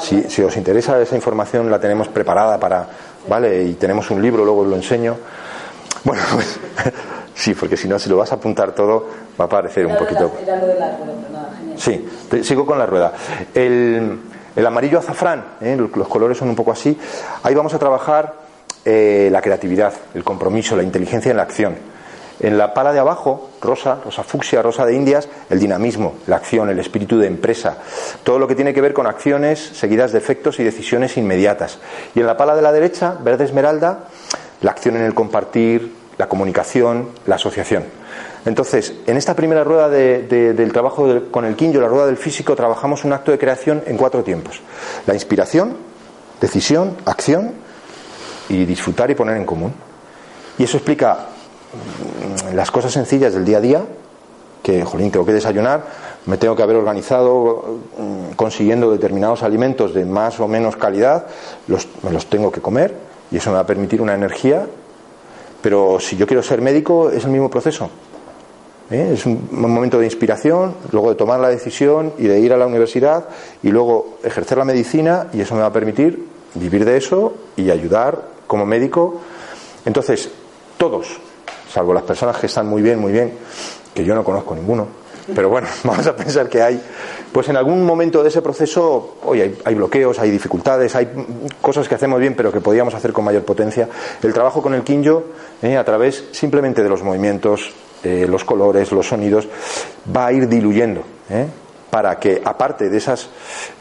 [0.00, 2.88] Si, si os interesa esa información, la tenemos preparada para.
[3.28, 3.62] ¿Vale?
[3.64, 5.18] Y tenemos un libro, luego os lo enseño.
[6.04, 6.58] Bueno, pues,
[7.34, 9.06] sí, porque si no, si lo vas a apuntar todo,
[9.38, 10.32] va a parecer un poquito.
[11.80, 12.06] Sí,
[12.42, 13.14] sigo con la rueda.
[13.54, 14.20] El,
[14.66, 15.78] amarillo azafrán, ¿eh?
[15.78, 16.96] los colores son un poco así.
[17.42, 18.34] Ahí vamos a trabajar
[18.84, 21.76] eh, la creatividad, el compromiso, la inteligencia en la acción.
[22.38, 26.68] En la pala de abajo, rosa, rosa fucsia, rosa de Indias, el dinamismo, la acción,
[26.68, 27.78] el espíritu de empresa,
[28.24, 31.78] todo lo que tiene que ver con acciones seguidas de efectos y decisiones inmediatas.
[32.14, 34.08] Y en la pala de la derecha, verde esmeralda,
[34.60, 37.99] la acción en el compartir, la comunicación, la asociación.
[38.46, 43.04] Entonces, en esta primera rueda del trabajo con el quinjo, la rueda del físico, trabajamos
[43.04, 44.60] un acto de creación en cuatro tiempos.
[45.06, 45.76] La inspiración,
[46.40, 47.52] decisión, acción
[48.48, 49.72] y disfrutar y poner en común.
[50.58, 51.26] Y eso explica
[52.50, 53.84] mm, las cosas sencillas del día a día,
[54.62, 55.84] que, jolín, tengo que desayunar,
[56.26, 61.26] me tengo que haber organizado mm, consiguiendo determinados alimentos de más o menos calidad,
[61.66, 62.94] los, me los tengo que comer
[63.30, 64.66] y eso me va a permitir una energía,
[65.62, 67.90] pero si yo quiero ser médico es el mismo proceso.
[68.90, 69.10] ¿Eh?
[69.14, 72.66] Es un momento de inspiración, luego de tomar la decisión y de ir a la
[72.66, 73.28] universidad
[73.62, 77.70] y luego ejercer la medicina y eso me va a permitir vivir de eso y
[77.70, 79.20] ayudar como médico.
[79.84, 80.30] Entonces,
[80.76, 81.18] todos,
[81.72, 83.32] salvo las personas que están muy bien, muy bien,
[83.94, 84.88] que yo no conozco ninguno,
[85.34, 86.80] pero bueno, vamos a pensar que hay,
[87.32, 91.08] pues en algún momento de ese proceso, hoy hay, bloqueos, hay dificultades, hay
[91.60, 93.88] cosas que hacemos bien, pero que podíamos hacer con mayor potencia.
[94.22, 95.24] El trabajo con el quinjo,
[95.62, 99.48] eh, a través simplemente de los movimientos, eh, los colores, los sonidos,
[100.14, 101.02] va a ir diluyendo.
[101.28, 101.46] Eh,
[101.90, 103.28] para que, aparte de esas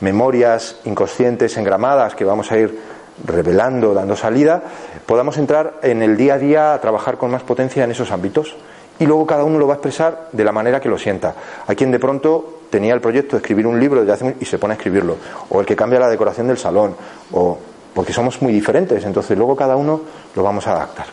[0.01, 2.79] memorias inconscientes, engramadas, que vamos a ir
[3.25, 4.63] revelando, dando salida,
[5.05, 8.55] podamos entrar en el día a día a trabajar con más potencia en esos ámbitos
[8.97, 11.35] y luego cada uno lo va a expresar de la manera que lo sienta.
[11.67, 14.03] Hay quien de pronto tenía el proyecto de escribir un libro
[14.39, 15.15] y se pone a escribirlo,
[15.49, 16.95] o el que cambia la decoración del salón,
[17.31, 17.57] o
[17.93, 20.01] porque somos muy diferentes, entonces luego cada uno
[20.35, 21.07] lo vamos a adaptar.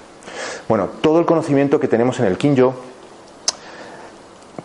[0.69, 2.75] Bueno, todo el conocimiento que tenemos en el Kinjo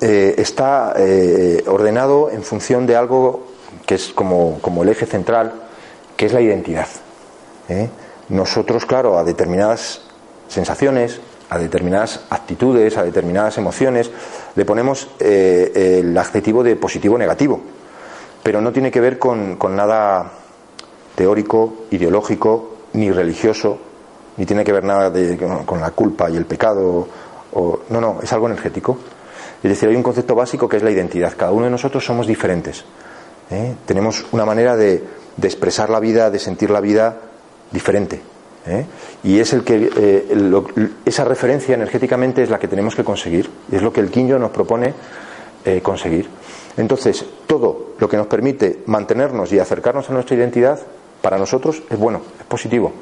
[0.02, 3.52] eh, está eh, ordenado en función de algo
[3.86, 5.54] que es como, el eje central,
[6.18, 6.88] que es la identidad.
[7.70, 7.90] ¿eh?
[8.30, 10.02] Nosotros, claro, a determinadas
[10.48, 14.10] sensaciones, a determinadas actitudes, a determinadas emociones,
[14.56, 17.62] le ponemos eh, el adjetivo de positivo o negativo.
[18.42, 20.32] Pero no tiene que ver con, nada
[21.16, 23.78] teórico, ideológico, ni religioso,
[24.38, 27.08] ni tiene que ver nada de, con la culpa y el pecado.
[27.54, 28.98] O, no, no, es algo energético.
[29.64, 31.34] Es decir, hay un concepto básico que es la identidad.
[31.38, 32.84] Cada uno de nosotros somos diferentes.
[33.52, 33.76] ¿eh?
[33.86, 35.04] Tenemos una manera de,
[35.42, 37.18] expresar la vida, de sentir la vida
[37.72, 38.22] diferente.
[38.66, 38.86] ¿eh?
[39.24, 43.82] y es el que eh, esa referencia energéticamente es la que tenemos que conseguir es
[43.82, 44.94] lo que el Quinjo nos propone
[45.82, 46.30] conseguir
[46.78, 50.80] entonces todo lo que nos permite mantenernos y acercarnos a nuestra identidad
[51.24, 52.94] para nosotros es bueno es positivo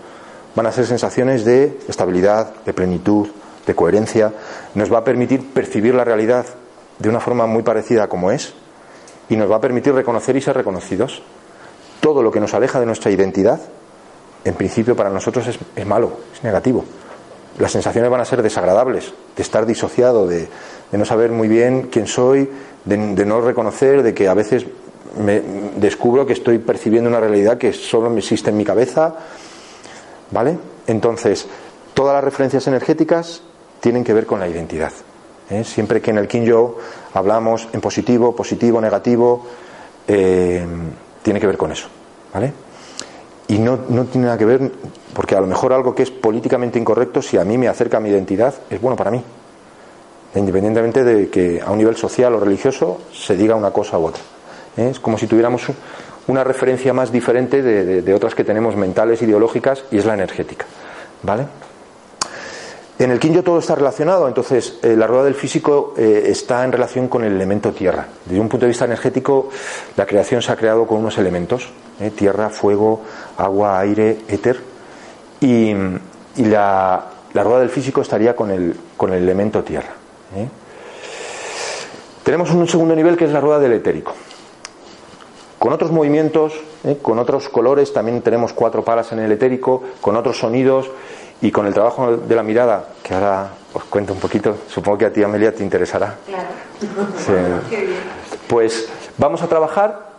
[0.56, 3.28] van a ser sensaciones de estabilidad de plenitud
[3.70, 4.34] de coherencia
[4.74, 6.46] nos va a permitir percibir la realidad
[6.98, 8.54] de una forma muy parecida a como es
[9.30, 11.22] y nos va a permitir reconocer y ser reconocidos
[12.02, 13.60] todo lo que nos aleja de nuestra identidad
[14.44, 16.86] en principio para nosotros es, malo, es negativo.
[17.58, 20.48] Las sensaciones van a ser desagradables, de estar disociado, de,
[20.92, 22.50] no saber muy bien quién soy,
[22.86, 24.66] de, no reconocer, de que a veces
[25.20, 25.42] me
[25.76, 29.16] descubro que estoy percibiendo una realidad que solo existe en mi cabeza.
[30.32, 30.58] ¿Vale?
[30.88, 31.48] Entonces,
[31.94, 33.42] todas las referencias energéticas
[33.80, 34.92] tienen que ver con la identidad.
[35.50, 35.64] ¿eh?
[35.64, 36.78] Siempre que en el Kinjo
[37.14, 39.46] hablamos en positivo, positivo, negativo,
[40.08, 40.66] eh,
[41.22, 41.88] tiene que ver con eso.
[42.34, 42.54] ¿Vale?
[43.50, 44.72] y no, no, tiene nada que ver,
[45.14, 48.00] porque a lo mejor algo que es políticamente incorrecto, si a mí me acerca a
[48.00, 49.24] mi identidad, es bueno para mí.
[50.36, 54.22] Independientemente de que a un nivel social o religioso se diga una cosa u otra.
[54.78, 54.90] ¿eh?
[54.92, 55.66] Es como si tuviéramos
[56.28, 60.68] una referencia más diferente de, otras que tenemos mentales, ideológicas, y es la energética.
[61.24, 61.48] ¿Vale?
[63.00, 66.74] En el Kinjo todo está relacionado, entonces eh, la rueda del físico eh, está en
[66.74, 68.06] relación con el elemento tierra.
[68.26, 69.50] Desde un punto de vista energético,
[69.96, 71.70] la creación se ha creado con unos elementos,
[72.02, 72.10] ¿eh?
[72.10, 73.00] tierra, fuego,
[73.38, 74.60] agua, aire, éter,
[75.40, 75.74] y,
[76.44, 79.94] la, rueda del físico estaría con el, con el elemento tierra.
[82.24, 84.14] Tenemos un segundo nivel que es la rueda del etérico.
[85.58, 86.54] con otros movimientos,
[87.02, 90.90] con otros colores, también tenemos cuatro palas en el etérico, con otros sonidos
[91.42, 95.06] y con el trabajo de la mirada, que ahora os cuento un poquito, supongo que
[95.06, 96.16] a ti Amelia te interesará.
[96.26, 96.48] Claro.
[98.48, 100.10] Pues vamos a trabajar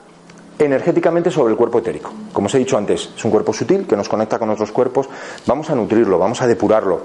[0.56, 2.12] energéticamente sobre el cuerpo etérico.
[2.32, 5.08] Como os he dicho antes, es un cuerpo sutil que nos conecta con otros cuerpos.
[5.46, 7.00] Vamos a nutrirlo, vamos a depurarlo.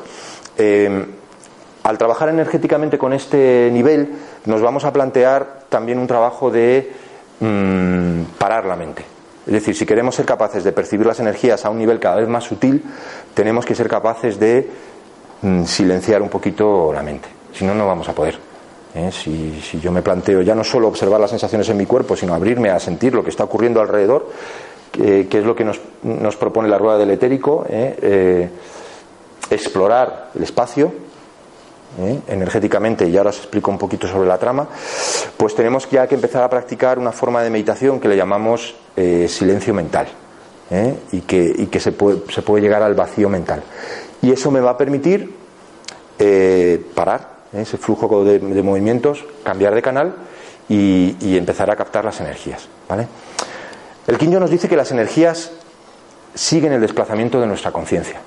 [0.55, 1.05] Eh,
[1.81, 4.13] al trabajar energéticamente con este nivel,
[4.45, 6.93] nos vamos a plantear también un trabajo de
[7.39, 9.14] mm, parar la mente.
[9.45, 12.27] Es decir, si queremos ser capaces de percibir las energías a un nivel cada vez
[12.27, 12.83] más sutil,
[13.33, 14.69] tenemos que ser capaces de
[15.41, 17.29] mm, silenciar un poquito la mente.
[17.53, 18.39] Si no, no vamos a poder.
[18.95, 19.11] ¿eh?
[19.11, 22.69] Si, yo me planteo ya no solo observar las sensaciones en mi cuerpo, sino abrirme
[22.69, 24.29] a sentir lo que está ocurriendo alrededor,
[24.91, 27.97] que es lo que nos, propone la rueda del etérico, ¿eh?
[28.01, 28.49] Eh,
[29.49, 31.04] explorar el espacio
[32.27, 34.67] energéticamente, y ahora os explico un poquito sobre la trama,
[35.37, 40.07] pues tenemos que empezar a practicar una forma de meditación que le llamamos silencio mental.
[41.11, 43.63] y que, se, puede, se puede llegar al vacío mental.
[44.21, 45.35] Y eso me va a permitir
[46.93, 47.61] parar ¿eh?
[47.61, 50.15] ese flujo de, movimientos, cambiar de canal
[50.69, 52.67] y, empezar a captar las energías.
[52.87, 53.07] ¿vale?
[54.07, 55.51] El Kinyo nos dice que las energías
[56.33, 58.19] siguen el desplazamiento de nuestra conciencia.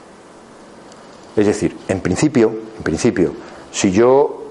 [1.37, 3.33] Es decir, en principio, en principio,
[3.71, 4.43] si yo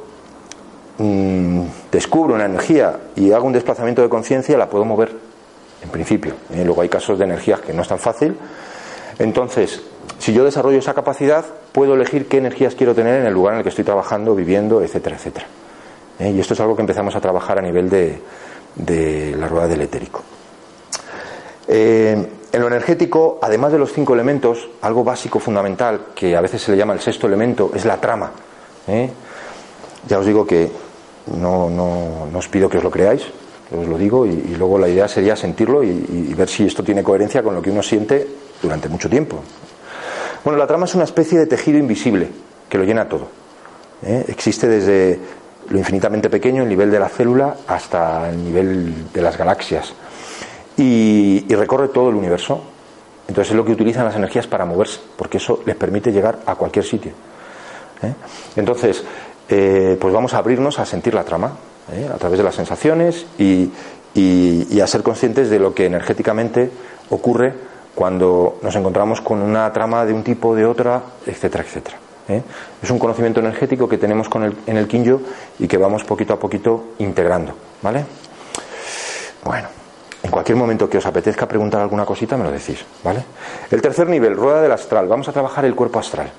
[0.98, 5.12] mm, descubro una energía y hago un desplazamiento de conciencia, la puedo mover,
[5.84, 6.34] en principio.
[6.54, 6.64] ¿eh?
[6.64, 8.38] Luego hay casos de energías que no es tan fácil.
[9.20, 9.82] Entonces,
[10.20, 13.60] si yo desarrollo esa capacidad, puedo elegir qué energías quiero tener en el lugar en
[13.60, 15.48] el que estoy trabajando, viviendo, etcétera, etcétera.
[16.20, 16.32] ¿Eh?
[16.32, 20.22] Y esto es algo que empezamos a trabajar a nivel de, la rueda del etérico.
[21.68, 26.62] Eh, en lo energético, además de los cinco elementos, algo básico, fundamental, que a veces
[26.62, 28.32] se le llama el sexto elemento, es la trama.
[28.88, 29.10] ¿Eh?
[30.08, 30.70] Ya os digo que
[31.36, 33.24] no, os pido que os lo creáis,
[33.72, 37.44] os lo digo, y, luego la idea sería sentirlo y ver si esto tiene coherencia
[37.44, 38.28] con lo que uno siente
[38.62, 39.44] durante mucho tiempo.
[40.44, 42.30] Bueno, la trama es una especie de tejido invisible
[42.70, 43.28] que lo llena todo.
[44.02, 44.26] ¿eh?
[44.30, 45.20] Existe desde
[45.70, 49.94] lo infinitamente pequeño, el nivel de la célula, hasta el nivel de las galaxias.
[50.78, 52.62] Y, recorre todo el universo.
[53.28, 56.56] Entonces es lo que utilizan las energías para moverse, porque eso les permite llegar a
[56.56, 57.12] cualquier sitio.
[58.02, 58.14] ¿Eh?
[58.56, 59.04] Entonces,
[59.50, 61.54] eh, pues vamos a abrirnos a sentir la trama,
[62.14, 63.72] a través de las sensaciones y
[64.82, 66.70] a ser conscientes de lo que energéticamente
[67.10, 67.54] ocurre
[67.98, 71.98] cuando nos encontramos con una trama de un tipo, de otra, etcétera, etcétera.
[72.30, 72.44] ¿eh?
[72.80, 75.20] Es un conocimiento energético que tenemos con el, en el Kinyo
[75.58, 77.56] y que vamos poquito a poquito integrando.
[77.82, 78.06] ¿Vale?
[79.44, 79.68] Bueno,
[80.22, 82.86] en cualquier momento que os apetezca preguntar alguna cosita, me lo decís.
[83.04, 83.24] ¿Vale?
[83.72, 85.08] El tercer nivel, rueda del astral.
[85.08, 86.32] Vamos a trabajar el cuerpo astral.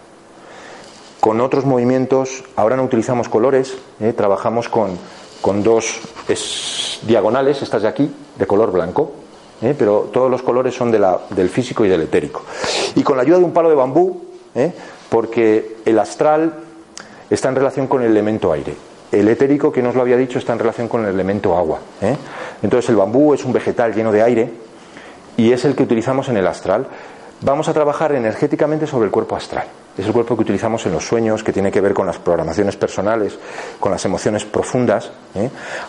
[1.20, 4.12] Con otros movimientos, ahora no utilizamos colores, ¿eh?
[4.12, 4.96] trabajamos con,
[5.40, 6.00] con dos
[7.02, 9.12] diagonales, estas de aquí, de color blanco,
[9.62, 9.74] ¿eh?
[9.76, 12.42] pero todos los colores son de la, del físico y del etérico.
[12.94, 14.22] Y con la ayuda de un palo de bambú,
[14.54, 14.72] ¿eh?
[15.08, 16.54] porque el astral
[17.28, 18.74] está en relación con el elemento aire.
[19.10, 21.80] El etérico, que nos lo había dicho, está en relación con el elemento agua.
[22.62, 24.50] Entonces el bambú es un vegetal lleno de aire
[25.36, 26.86] y es el que utilizamos en el astral.
[27.40, 29.66] Vamos a trabajar energéticamente sobre el cuerpo astral.
[29.98, 32.76] Es el cuerpo que utilizamos en los sueños, que tiene que ver con las programaciones
[32.76, 33.36] personales,
[33.80, 35.10] con las emociones profundas.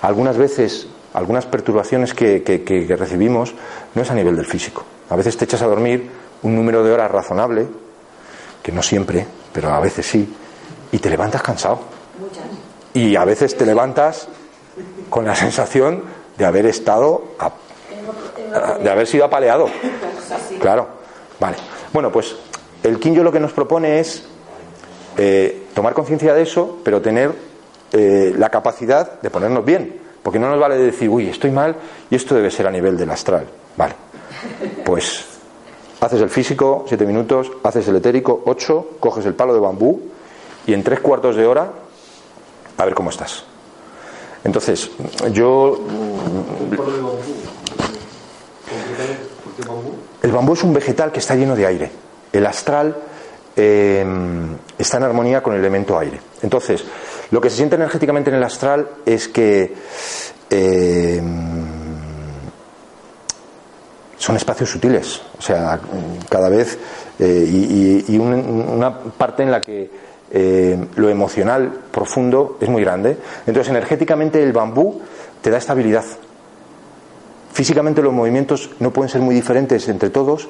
[0.02, 3.54] Algunas veces algunas perturbaciones que, recibimos
[3.96, 4.84] no es a nivel del físico.
[5.10, 6.10] A veces te echas a dormir
[6.44, 7.68] un número de horas razonable,
[8.62, 10.36] que no siempre, pero a veces sí,
[10.92, 11.80] y te levantas cansado.
[12.94, 14.28] Y a veces te levantas
[15.10, 16.04] con la sensación
[16.38, 17.24] de haber estado,
[18.82, 19.68] de haber sido apaleado.
[20.60, 20.88] Claro,
[21.40, 21.58] vale.
[21.92, 22.36] Bueno, pues
[22.84, 24.24] el Kinyo lo que nos propone es
[25.18, 27.34] eh, tomar conciencia de eso, pero tener
[27.92, 30.00] eh, la capacidad de ponernos bien.
[30.24, 31.76] Porque no nos vale decir, uy, estoy mal
[32.10, 33.48] y esto debe ser a nivel del astral.
[33.78, 33.96] Vale.
[34.86, 35.26] Pues
[36.00, 40.02] haces el físico, siete minutos, haces el etérico, ocho, coges el palo de bambú
[40.66, 41.72] y en tres cuartos de hora,
[42.78, 43.44] a ver cómo estás.
[44.44, 44.92] Entonces,
[45.32, 45.80] yo.
[50.22, 51.92] El bambú es un vegetal que está lleno de aire.
[52.32, 52.96] El astral
[53.56, 54.06] eh,
[54.78, 56.20] está en armonía con el elemento aire.
[56.42, 56.84] Entonces,
[57.32, 59.74] lo que se siente energéticamente en el astral es que
[60.50, 61.22] eh,
[64.18, 65.80] son espacios sutiles, o sea,
[66.30, 66.78] cada vez
[67.20, 69.90] eh, y, una parte en la que
[70.32, 73.18] eh, lo emocional profundo es muy grande.
[73.48, 75.02] Entonces, energéticamente el bambú
[75.42, 76.04] te da estabilidad.
[77.54, 80.50] Físicamente los movimientos no pueden ser muy diferentes entre todos,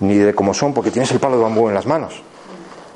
[0.00, 2.22] ni de cómo son, porque tienes el palo de bambú en las manos.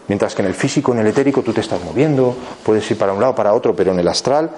[0.09, 2.35] Mientras que en el físico, en el etérico, tú te estás moviendo,
[2.65, 4.51] puedes ir para un lado, para otro, pero en el astral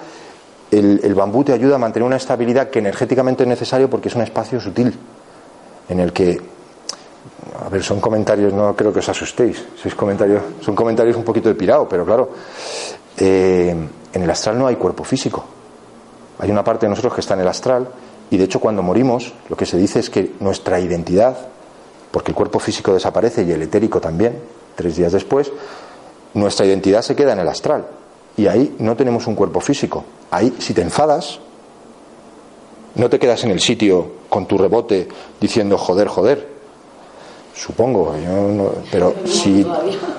[0.77, 4.23] el, bambú te ayuda a mantener una estabilidad que energéticamente es necesario porque es un
[4.23, 4.93] espacio sutil
[5.89, 6.41] en el que
[7.63, 11.49] a ver, son comentarios, no creo que os asustéis, sois comentarios, son comentarios un poquito
[11.49, 12.31] de pirado, pero claro,
[13.17, 13.75] eh,
[14.13, 15.45] en el astral no hay cuerpo físico.
[16.39, 17.87] Hay una parte de nosotros que está en el astral
[18.31, 21.37] y de hecho cuando morimos lo que se dice es que nuestra identidad,
[22.13, 24.39] porque el cuerpo físico desaparece y el etérico también,
[24.75, 25.51] tres días después,
[26.35, 27.87] nuestra identidad se queda en el astral.
[28.37, 30.05] Y ahí no tenemos un cuerpo físico.
[30.29, 31.39] Ahí, si te enfadas,
[32.93, 35.07] no te quedas en el sitio con tu rebote
[35.41, 36.53] diciendo joder, joder.
[37.55, 38.13] Supongo,
[38.91, 39.65] pero si,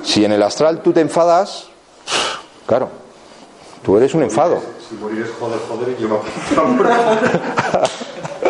[0.03, 1.69] si en el astral tú te enfadas,
[2.67, 2.89] claro,
[3.85, 4.59] tú eres un enfado.
[4.89, 6.21] Si morir joder, joder, yo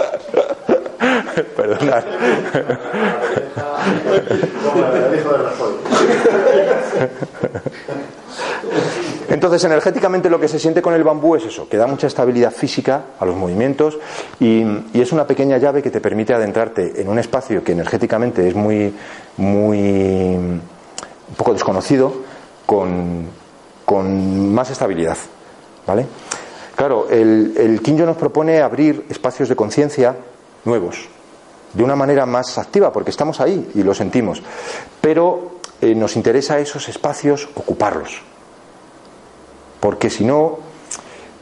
[9.29, 12.53] Entonces, energéticamente lo que se siente con el bambú es eso, que da mucha estabilidad
[12.53, 13.99] física a los movimientos
[14.39, 18.55] y, es una pequeña llave que te permite adentrarte en un espacio que energéticamente es
[18.55, 18.95] muy,
[19.37, 22.13] muy un poco desconocido,
[22.65, 23.27] con,
[23.85, 25.17] con más estabilidad.
[25.87, 26.07] ¿Vale?
[26.77, 30.17] Claro, el, el Kinjo nos propone abrir espacios de conciencia
[30.65, 31.09] nuevos,
[31.75, 34.43] de una manera más activa, porque estamos ahí y lo sentimos.
[35.01, 38.23] Pero eh, nos interesa esos espacios ocuparlos,
[39.81, 40.59] porque si no,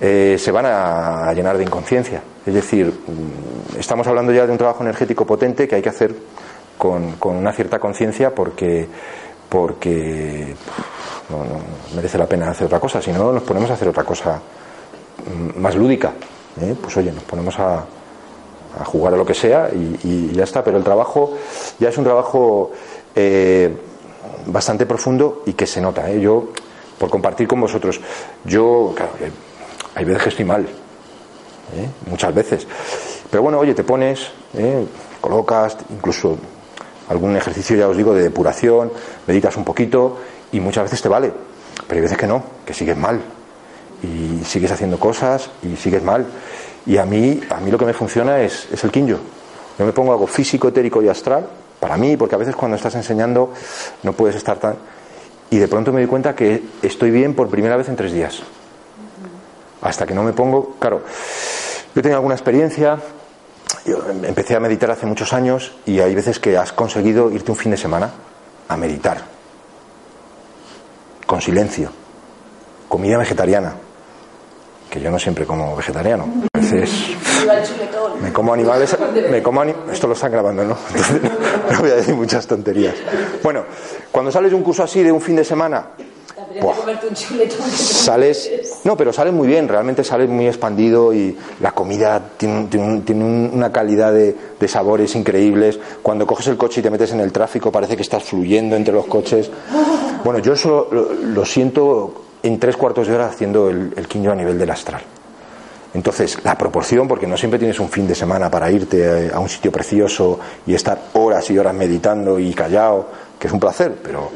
[0.00, 2.22] eh, se van a llenar de inconsciencia.
[2.44, 6.14] Es decir, mm, estamos hablando ya de un trabajo energético potente que hay que hacer
[6.76, 8.88] con, una cierta conciencia porque,
[9.48, 10.54] porque
[11.30, 11.44] no,
[11.94, 14.40] merece la pena hacer otra cosa, si no nos ponemos a hacer otra cosa
[15.24, 16.12] mm, más lúdica.
[16.60, 16.74] ¿eh?
[16.80, 17.84] Pues oye, nos ponemos a,
[18.78, 20.62] a jugar a lo que sea y, ya está.
[20.64, 21.36] Pero el trabajo
[21.78, 22.72] ya es un trabajo
[23.14, 23.74] eh,
[24.46, 26.10] bastante profundo y que se nota.
[26.10, 26.20] ¿eh?
[26.20, 26.48] Yo,
[26.98, 28.00] por compartir con vosotros,
[28.44, 29.12] yo, claro,
[29.94, 31.88] hay veces que estoy mal, ¿eh?
[32.06, 32.66] muchas veces.
[33.30, 34.30] Pero bueno, oye, te pones,
[35.20, 36.36] colocas, incluso
[37.08, 38.92] algún ejercicio, ya os digo, de depuración,
[39.26, 40.18] meditas un poquito
[40.52, 41.32] y muchas veces te vale.
[41.86, 43.20] Pero hay veces que no, que sigues mal.
[44.02, 46.26] Y sigues haciendo cosas y sigues mal.
[46.86, 49.18] Y a mí, a mí lo que me funciona es, es el quinjo.
[49.78, 51.46] Yo me pongo algo físico, etérico y astral,
[51.80, 53.52] para mí, porque a veces cuando estás enseñando
[54.02, 54.76] no puedes estar tan...
[55.50, 58.42] Y de pronto me doy cuenta que estoy bien por primera vez en tres días.
[59.80, 60.76] Hasta que no me pongo...
[60.78, 61.02] Claro,
[61.94, 62.98] yo tengo alguna experiencia,
[63.84, 67.56] yo empecé a meditar hace muchos años y hay veces que has conseguido irte un
[67.56, 68.10] fin de semana
[68.68, 69.22] a meditar.
[71.26, 71.90] Con silencio.
[72.88, 73.74] Comida vegetariana
[74.92, 76.51] que yo no siempre como vegetariano.
[78.20, 78.96] Me como animales,
[79.30, 80.76] me como esto lo están grabando, ¿no?
[81.70, 82.94] no voy a decir muchas tonterías.
[83.42, 83.64] Bueno,
[84.10, 85.86] cuando sales de un curso así de un fin de semana,
[87.74, 92.68] sales, no, pero sales muy bien, realmente sales muy expandido y la comida tiene,
[93.52, 94.36] una calidad de,
[94.68, 95.78] sabores increíbles.
[96.02, 98.94] Cuando coges el coche y te metes en el tráfico parece que estás fluyendo entre
[98.94, 99.50] los coches.
[100.24, 104.58] Bueno, yo eso lo siento en tres cuartos de hora haciendo el, el a nivel
[104.58, 105.02] del astral.
[105.94, 109.48] Entonces, la proporción, porque no siempre tienes un fin de semana para irte a un
[109.48, 114.30] sitio precioso y estar horas y horas meditando y callado, que es un placer, pero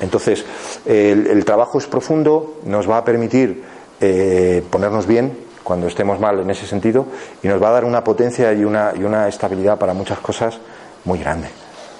[0.00, 0.44] entonces
[0.84, 3.62] el, trabajo es profundo, nos va a permitir
[4.00, 7.06] eh, ponernos bien cuando estemos mal en ese sentido
[7.42, 10.58] y nos va a dar una potencia y una, y una estabilidad para muchas cosas
[11.04, 11.48] muy grande.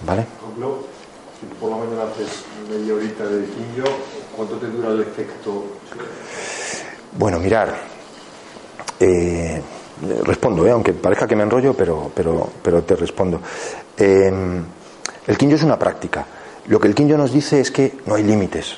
[0.06, 0.26] ¿Vale?
[1.40, 3.44] si por la mañana haces media horita de
[4.36, 5.64] ¿Cuánto te dura el efecto?
[7.16, 7.93] Bueno, mirar.
[9.00, 9.60] Eh,
[10.24, 13.40] respondo, eh, aunque parezca que me enrollo, pero, pero, pero te respondo.
[13.96, 14.62] Em,
[15.26, 16.26] el quinjo es una práctica.
[16.66, 18.76] Lo que el quinjo nos dice es que no hay límites.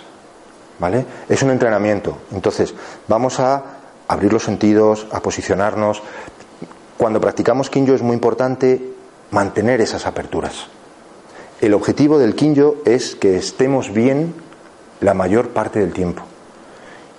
[0.79, 1.07] ¿Vale?
[1.29, 2.19] Es un entrenamiento.
[2.33, 2.75] Entonces,
[3.09, 3.65] vamos a
[4.09, 6.03] abrir los sentidos, a posicionarnos.
[6.99, 8.93] Cuando practicamos quinjo es muy importante
[9.31, 10.67] mantener esas aperturas.
[11.61, 14.35] El objetivo del quinjo es que estemos bien
[15.01, 16.23] la mayor parte del tiempo.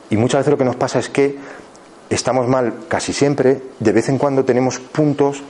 [0.09, 1.37] Y muchas veces lo que nos pasa es que
[2.09, 5.41] estamos mal casi siempre, de vez en cuando tenemos puntos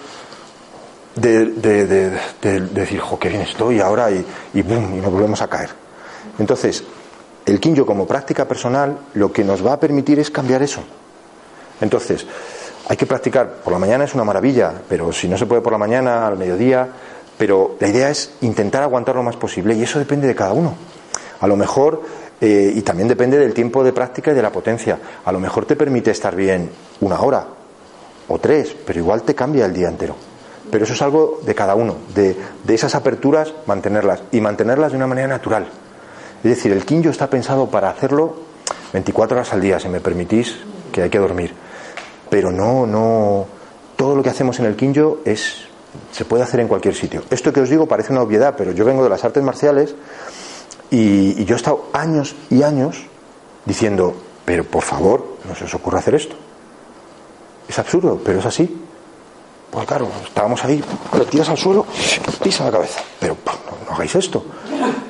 [1.16, 1.46] de,
[2.74, 5.70] decir, jo, qué bien estoy ahora y, y boom, y nos volvemos a caer.
[6.40, 6.84] Entonces,
[7.46, 10.82] el quinjo como práctica personal lo que nos va a permitir es cambiar eso.
[11.82, 12.26] Entonces,
[12.90, 15.72] hay que practicar, por la mañana es una maravilla, pero si no se puede por
[15.72, 16.88] la mañana, al mediodía,
[17.38, 20.76] pero la idea es intentar aguantar lo más posible y eso depende de cada uno.
[21.40, 22.02] A lo mejor,
[22.40, 25.66] eh, y también depende del tiempo de práctica y de la potencia, a lo mejor
[25.66, 26.70] te permite estar bien
[27.02, 27.48] una hora
[28.28, 30.16] o tres, pero igual te cambia el día entero.
[30.70, 32.36] Pero eso es algo de cada uno, de,
[32.68, 35.68] esas aperturas mantenerlas y mantenerlas de una manera natural.
[36.44, 38.36] Es decir, el quinjo está pensado para hacerlo
[38.94, 40.58] 24 horas al día, si me permitís,
[40.92, 41.54] que hay que dormir.
[42.30, 43.48] pero no, no,
[43.98, 45.66] todo lo que hacemos en el Kinjo es,
[46.12, 47.24] se puede hacer en cualquier sitio.
[47.30, 49.96] Esto que os digo parece una obviedad, pero yo vengo de las artes marciales
[50.92, 53.06] y, y yo he estado años y años
[53.66, 54.16] diciendo,
[54.46, 56.36] pero por favor, no se os ocurre hacer esto.
[57.68, 58.84] Es absurdo, pero es así.
[59.70, 60.82] Pues claro, estábamos ahí,
[61.18, 61.86] le tiras al suelo,
[62.42, 63.02] pisa la cabeza.
[63.20, 63.36] Pero
[63.86, 64.46] no, hagáis esto.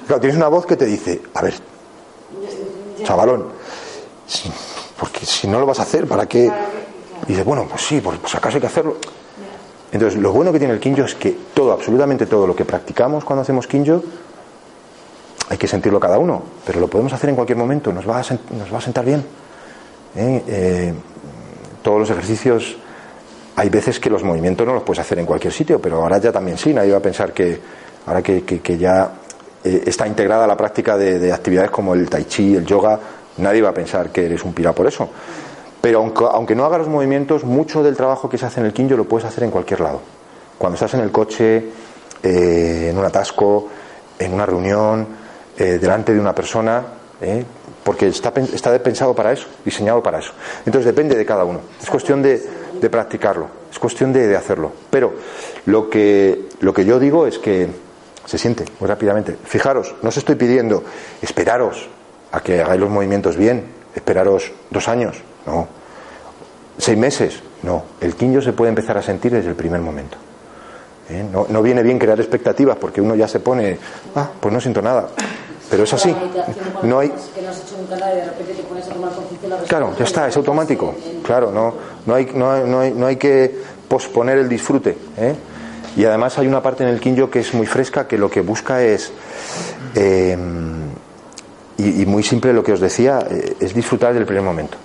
[0.08, 1.54] Claro, tienes una voz que te dice, a ver,
[3.04, 3.46] chavalón,
[5.00, 6.52] porque si no lo vas a hacer, ¿para qué?
[7.26, 8.98] Y dices, bueno, pues sí, pues, acaso hay que hacerlo.
[9.92, 13.24] Entonces, lo bueno que tiene el Kinjo es que todo, absolutamente todo lo que practicamos
[13.24, 14.02] cuando hacemos Kinjo,
[15.50, 18.24] hay que sentirlo cada uno, pero lo podemos hacer en cualquier momento, nos va a,
[18.54, 19.24] nos va a sentar bien.
[20.16, 20.44] ¿eh?
[20.48, 20.94] Eh,
[21.82, 22.78] todos los ejercicios,
[23.56, 26.32] hay veces que los movimientos no los puedes hacer en cualquier sitio, pero ahora ya
[26.32, 27.60] también sí, nadie va a pensar que
[28.06, 29.12] ahora que, ya
[29.64, 33.00] eh, está integrada la práctica de, actividades como el tai chi, el yoga,
[33.38, 35.10] nadie va a pensar que eres un pirá por eso.
[35.80, 38.74] Pero aunque, aunque no hagas los movimientos, mucho del trabajo que se hace en el
[38.74, 40.02] kinjo lo puedes hacer en cualquier lado.
[40.58, 41.70] Cuando estás en el coche,
[42.24, 43.70] en un atasco,
[44.18, 45.08] en una reunión,
[45.58, 46.84] eh, delante de una persona,
[47.22, 47.44] eh,
[47.84, 50.34] porque está, está pensado para eso, diseñado para eso.
[50.66, 51.62] Entonces depende de cada uno.
[51.82, 52.40] Es cuestión de,
[52.92, 54.72] practicarlo, es cuestión de, hacerlo.
[54.90, 55.14] Pero
[55.66, 57.68] lo que, lo que yo digo es que
[58.26, 59.36] se siente muy rápidamente.
[59.46, 60.84] Fijaros, no os estoy pidiendo
[61.22, 61.88] esperaros
[62.32, 65.68] a que hagáis los movimientos bien, esperaros dos años, no.
[66.78, 67.84] Seis meses, no.
[68.00, 70.18] El quinjo se puede empezar a sentir desde el primer momento.
[71.10, 71.26] ¿eh?
[71.32, 73.78] No, no, viene bien crear expectativas porque uno ya se pone,
[74.16, 75.08] ah, pues no siento nada.
[75.70, 76.16] Pero es así.
[76.84, 77.12] No hay.
[79.68, 80.96] Claro, ya está, es automático.
[81.24, 81.74] Claro, no,
[82.06, 83.54] no, hay, no, hay, no, hay, que
[83.88, 84.98] posponer el disfrute.
[85.18, 85.36] ¿eh?
[85.98, 88.42] Y además hay una parte en el Kinjo que es muy fresca, que lo que
[88.42, 89.12] busca es.
[89.96, 90.88] Em,
[91.78, 94.78] y, muy simple lo que os decía, eh, es disfrutar del primer momento.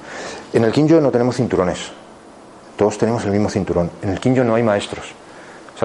[0.52, 1.92] En el Kinjo no tenemos cinturones.
[2.76, 3.90] Todos tenemos el mismo cinturón.
[4.02, 5.14] En el Kinjo no hay maestros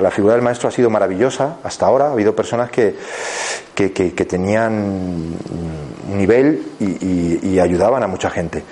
[0.02, 2.08] la figura del maestro ha sido maravillosa hasta ahora.
[2.08, 2.95] Ha habido personas que,
[3.76, 8.64] que, tenían un nivel y, ayudaban a mucha gente.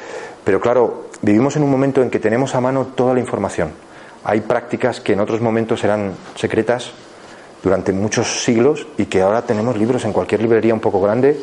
[0.44, 3.72] Pero claro, vivimos en un momento en que tenemos a mano toda la información.
[4.24, 6.92] Hay prácticas que en otros momentos eran secretas
[7.64, 11.40] durante muchos siglos y que ahora tenemos libros en cualquier librería un poco grande.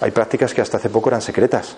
[0.00, 1.76] Hay prácticas que hasta hace poco eran secretas.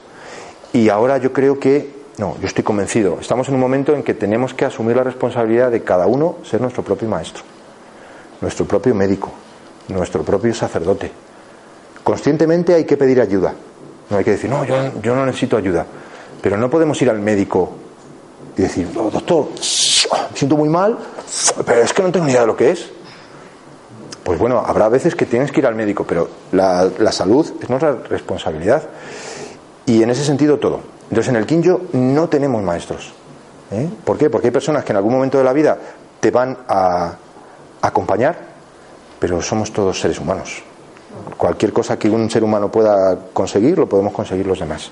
[0.73, 3.19] Y ahora yo creo que no, yo estoy convencido.
[3.21, 6.61] Estamos en un momento en que tenemos que asumir la responsabilidad de cada uno ser
[6.61, 7.43] nuestro propio maestro,
[8.41, 9.33] nuestro propio médico,
[9.89, 11.11] nuestro propio sacerdote.
[12.05, 13.55] Conscientemente hay que pedir ayuda.
[14.11, 15.87] No hay que decir, no, yo, yo no necesito ayuda.
[16.41, 17.73] Pero no podemos ir al médico
[18.57, 20.97] y decir, doctor, me siento muy mal,
[21.67, 22.91] pero es que no tengo ni idea de lo que es.
[24.23, 27.93] Pues bueno, habrá veces que tienes que ir al médico, pero la salud es nuestra
[28.09, 28.85] responsabilidad.
[29.87, 30.94] Y en ese sentido todo.
[31.11, 33.13] Entonces en el Kinjo no tenemos maestros.
[33.71, 33.89] ¿eh?
[34.05, 34.31] ¿Por qué?
[34.31, 35.79] Porque hay personas que en algún momento de la vida
[36.21, 37.15] te van a
[37.83, 38.37] acompañar,
[39.19, 40.63] pero somos todos seres humanos.
[41.37, 44.91] Cualquier cosa que un ser humano pueda conseguir, lo podemos conseguir los demás.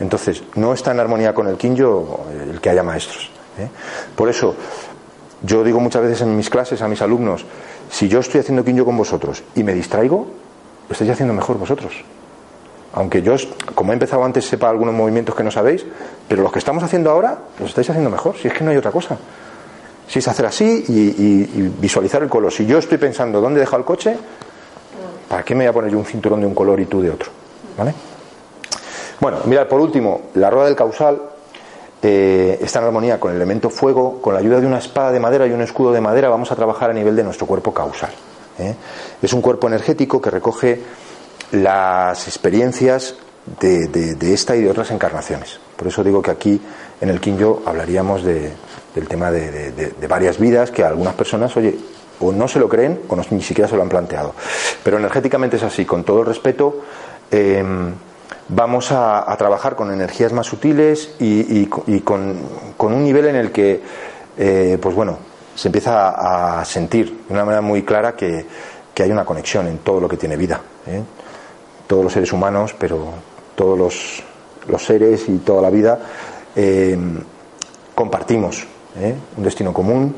[0.00, 3.30] Entonces, no está en armonía con el Kinjo el que haya maestros.
[3.58, 3.68] ¿eh?
[4.16, 4.54] Por eso,
[5.42, 7.44] yo digo muchas veces en mis clases a mis alumnos,
[7.90, 10.26] si yo estoy haciendo Kinjo con vosotros y me distraigo,
[10.88, 12.02] lo estáis haciendo mejor vosotros
[12.94, 13.34] aunque yo,
[13.74, 15.84] como he empezado antes, sepa algunos movimientos que no sabéis,
[16.28, 18.76] pero los que estamos haciendo ahora los estáis haciendo mejor, si es que no hay
[18.76, 19.16] otra cosa.
[20.06, 22.52] Si es hacer así y, visualizar el color.
[22.52, 24.16] Si yo estoy pensando dónde he dejado el coche,
[25.28, 27.10] ¿para qué me voy a poner yo un cinturón de un color y tú de
[27.10, 27.30] otro?
[27.78, 27.94] ¿Vale?
[29.20, 31.22] Bueno, mirad, por último, la rueda del causal
[32.02, 34.20] eh, está en armonía con el elemento fuego.
[34.20, 36.56] Con la ayuda de una espada de madera y un escudo de madera vamos a
[36.56, 38.10] trabajar a nivel de nuestro cuerpo causal.
[38.58, 38.74] ¿eh?
[39.22, 40.82] Es un cuerpo energético que recoge
[41.52, 43.14] las experiencias
[43.60, 45.58] de, esta y de otras encarnaciones.
[45.76, 46.60] Por eso digo que aquí
[47.00, 48.52] en el Kinjo hablaríamos del
[49.08, 51.76] tema de, varias vidas que algunas personas, oye,
[52.20, 54.34] o no se lo creen o ni siquiera se lo han planteado.
[54.82, 56.82] Pero energéticamente es así, con todo el respeto.
[57.30, 57.92] Em,
[58.48, 62.38] vamos a, trabajar con energías más sutiles y, con,
[62.78, 63.82] un nivel en el que,
[64.38, 65.18] eh, pues bueno,
[65.54, 68.46] se empieza a sentir de una manera muy clara que,
[69.02, 70.60] hay una conexión en todo lo que tiene vida.
[70.86, 71.02] ¿eh?
[71.86, 73.12] Todos los seres humanos, pero
[73.54, 75.98] todos los, seres y toda la vida,
[76.54, 76.96] eh,
[77.94, 78.66] compartimos
[78.98, 79.14] ¿eh?
[79.36, 80.14] un destino común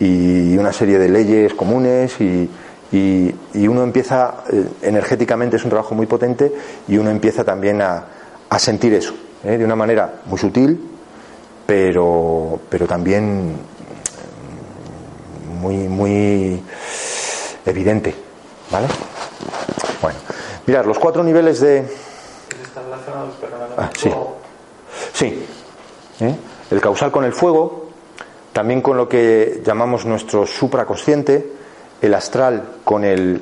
[0.00, 2.48] y una serie de leyes comunes y,
[3.66, 6.52] uno empieza, eh, energéticamente es un trabajo muy potente
[6.86, 8.04] y uno empieza también a,
[8.58, 10.80] sentir eso, de una manera muy sutil,
[11.66, 13.56] pero, pero también
[15.60, 16.62] muy, muy
[17.66, 18.14] evidente.
[18.70, 18.86] ¿Vale?
[20.00, 20.27] Bueno.
[20.68, 21.78] Mirad, los cuatro niveles de.
[21.78, 23.34] ¿Están relacionados,
[23.78, 24.12] ah, sí.
[25.14, 25.46] Sí.
[26.20, 26.36] ¿Eh?
[26.70, 27.88] El causal con el fuego,
[28.52, 31.50] también con lo que llamamos nuestro supraconsciente,
[32.02, 33.40] el astral con el,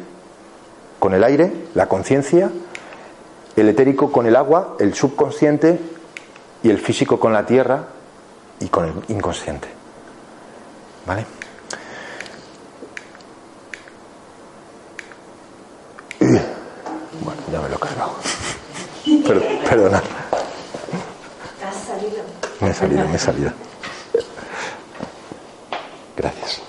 [1.01, 2.49] con el aire, la conciencia,
[3.57, 5.81] el etérico con el agua, el subconsciente
[6.63, 7.87] y el físico con la tierra
[8.61, 9.67] y con el inconsciente.
[11.05, 11.27] ¿Vale?
[17.27, 18.15] Bueno, ya me lo he cargado.
[19.69, 20.03] perdona.
[22.61, 23.53] Me he salido, me he salido.
[26.17, 26.63] Gracias.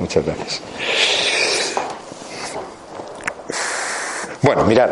[0.00, 0.60] Muchas gracias.
[4.42, 4.90] Bueno, mirad.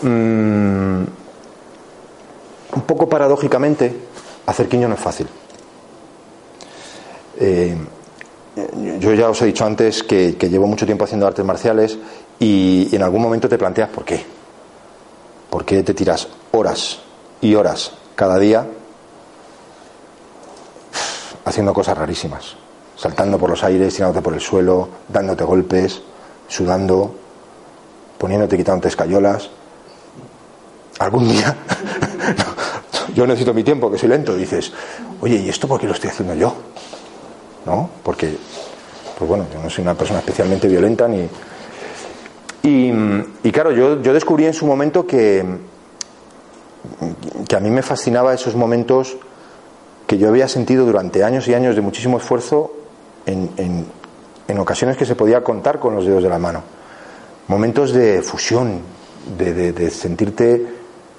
[0.00, 1.04] Mm,
[2.72, 3.94] un poco paradójicamente,
[4.46, 5.28] hacer quiño no es fácil.
[7.38, 7.76] Eh,
[8.98, 11.98] yo ya os he dicho antes que, llevo mucho tiempo haciendo artes marciales
[12.38, 14.24] y, en algún momento te planteas por qué.
[15.50, 16.98] ¿Por qué te tiras horas
[17.40, 18.66] y horas cada día
[21.44, 22.56] haciendo cosas rarísimas?
[22.96, 26.02] Saltando por los aires, tirándote por el suelo, dándote golpes,
[26.48, 27.14] sudando,
[28.18, 29.50] poniéndote, quitándote escayolas.
[30.98, 31.56] Algún día,
[33.14, 34.72] yo necesito mi tiempo, que soy lento, dices,
[35.20, 36.54] oye, ¿y esto por qué lo estoy haciendo yo?
[37.66, 37.90] ¿no?
[38.02, 38.34] Porque,
[39.18, 41.28] pues bueno, yo no soy una persona especialmente violenta ni...
[42.68, 45.44] Y, claro, yo, yo, descubrí en su momento que,
[47.46, 49.16] que a mí me fascinaba esos momentos
[50.08, 52.72] que yo había sentido durante años y años de muchísimo esfuerzo
[53.24, 53.86] en, en,
[54.48, 56.64] en ocasiones que se podía contar con los dedos de la mano.
[57.46, 58.80] Momentos de fusión,
[59.38, 60.66] de, de, de sentirte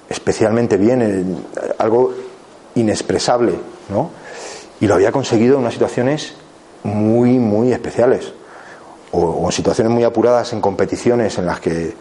[0.06, 1.44] especialmente bien,
[1.78, 2.12] algo
[2.74, 3.54] inexpresable,
[3.88, 4.10] ¿no?
[4.80, 6.34] Y lo había conseguido en unas situaciones
[6.82, 8.34] muy, muy especiales.
[9.12, 11.94] O, en situaciones muy apuradas en competiciones en las que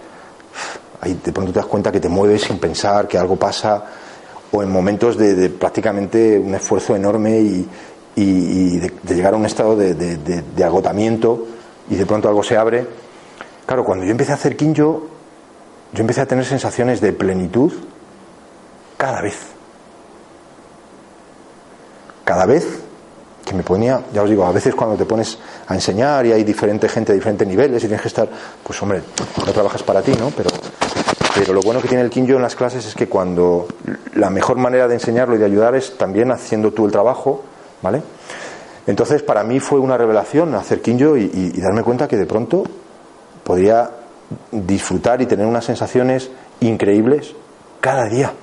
[1.00, 3.84] ahí de pronto te das cuenta que te mueves sin pensar, que algo pasa,
[4.52, 10.64] o en momentos de, prácticamente un esfuerzo enorme y, de, llegar a un estado de,
[10.64, 11.48] agotamiento
[11.90, 12.86] y de pronto algo se abre.
[13.66, 15.08] Claro, cuando yo empecé a hacer Kinjo,
[15.94, 17.72] yo empecé a tener sensaciones de plenitud
[18.98, 19.58] cada vez
[22.28, 22.84] cada vez
[23.48, 25.38] que me ponía, ya os digo, a veces cuando te pones
[25.68, 28.28] a enseñar y hay diferente gente de diferentes niveles y tienes que estar,
[28.62, 29.02] pues hombre,
[29.46, 30.32] no trabajas para ti, ¿no?
[30.36, 30.50] Pero,
[31.34, 33.68] pero lo bueno que tiene el Kinjo en las clases es que cuando
[34.16, 37.44] la mejor manera de enseñarlo y de ayudar es también haciendo tú el trabajo,
[37.82, 38.02] ¿vale?
[38.86, 42.64] Entonces para mí fue una revelación hacer Kinjo y, y darme cuenta que de pronto
[43.44, 43.90] podría
[44.52, 46.30] disfrutar y tener unas sensaciones
[46.60, 47.34] increíbles
[47.80, 48.34] cada día.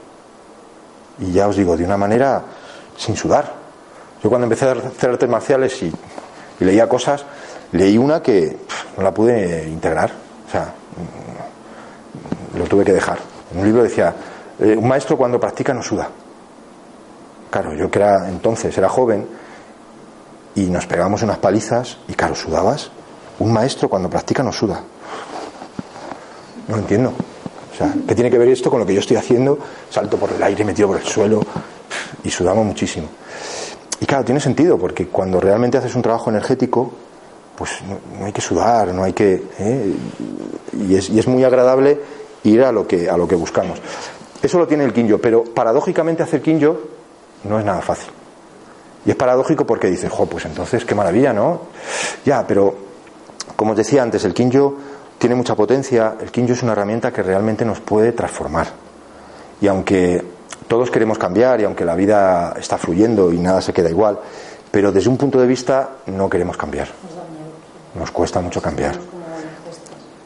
[1.19, 2.43] Y ya os digo, de una manera
[2.97, 3.64] sin sudar,
[4.25, 5.93] yo cuando empecé a hacer artes marciales y,
[6.61, 7.27] leía cosas,
[7.72, 8.57] leí una que
[8.97, 10.11] no la pude integrar.
[10.49, 10.72] O sea,
[12.55, 13.18] mm, lo tuve que dejar.
[13.53, 14.14] En un libro decía,
[14.61, 16.09] eh, un maestro cuando practica no suda.
[17.51, 19.29] Claro, yo que era entonces, era joven,
[20.55, 22.91] y nos pegábamos unas palizas, y claro, sudabas.
[23.41, 24.81] Un maestro cuando practica no suda.
[26.66, 27.12] No lo entiendo.
[27.75, 29.59] O sea, ¿qué tiene que ver esto con lo que yo estoy haciendo?
[29.91, 31.43] Salto por el aire, metido por el suelo,
[32.22, 33.09] y sudamos muchísimo.
[34.01, 36.92] Y claro, tiene sentido, porque cuando realmente haces un trabajo energético,
[37.57, 39.42] pues no, hay que sudar, no hay que.
[39.59, 39.95] ¿eh?
[40.72, 42.01] Y, es, y, es, muy agradable
[42.42, 43.80] ir a lo, que, a lo que buscamos.
[44.42, 46.78] Eso lo tiene el Kinjo, pero paradójicamente hacer Kinjo
[47.45, 48.11] no es nada fácil.
[49.07, 51.62] Y es paradójico porque dices, jo, pues entonces qué maravilla, ¿no?
[52.24, 52.74] Ya, pero
[53.57, 54.76] como os decía antes, el Kinjo
[55.18, 58.66] tiene mucha potencia, el Kinjo es una herramienta que realmente nos puede transformar.
[59.61, 60.22] Y aunque
[60.69, 64.19] todos queremos cambiar y aunque la vida está fluyendo y nada se queda igual,
[64.71, 66.89] pero desde un punto de vista no queremos cambiar.
[67.95, 68.97] Nos cuesta mucho cambiar.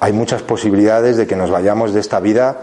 [0.01, 2.57] Hay muchas posibilidades de que nos vayamos de esta vida.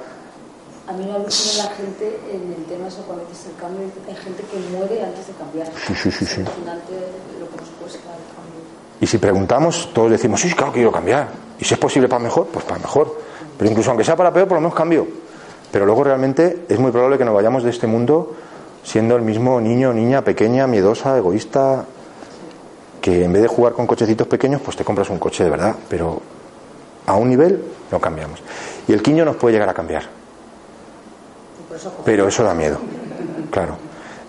[0.88, 4.16] A mí me alucina la gente en el tema de cuando dices el cambio, hay
[4.16, 5.68] gente que muere antes de cambiar.
[5.86, 6.26] Sí, sí, sí.
[6.26, 6.42] sí.
[6.42, 8.62] lo que nos cuesta el cambio.
[9.02, 11.28] Y si preguntamos, todos decimos, sí, claro que quiero cambiar.
[11.60, 13.16] Y si es posible para mejor, pues para mejor.
[13.58, 15.25] Pero incluso aunque sea para peor, por lo menos cambio.
[15.76, 18.34] Pero luego realmente es muy probable que nos vayamos de este mundo
[18.82, 21.84] siendo el mismo niño niña pequeña, miedosa, egoísta,
[23.02, 25.76] que en vez de jugar con cochecitos pequeños, pues te compras un coche de verdad.
[25.90, 26.22] Pero
[27.06, 27.62] a un nivel
[27.92, 28.42] no cambiamos.
[28.88, 30.04] Y el quiño nos puede llegar a cambiar.
[32.06, 32.78] Pero eso da miedo,
[33.52, 33.76] claro.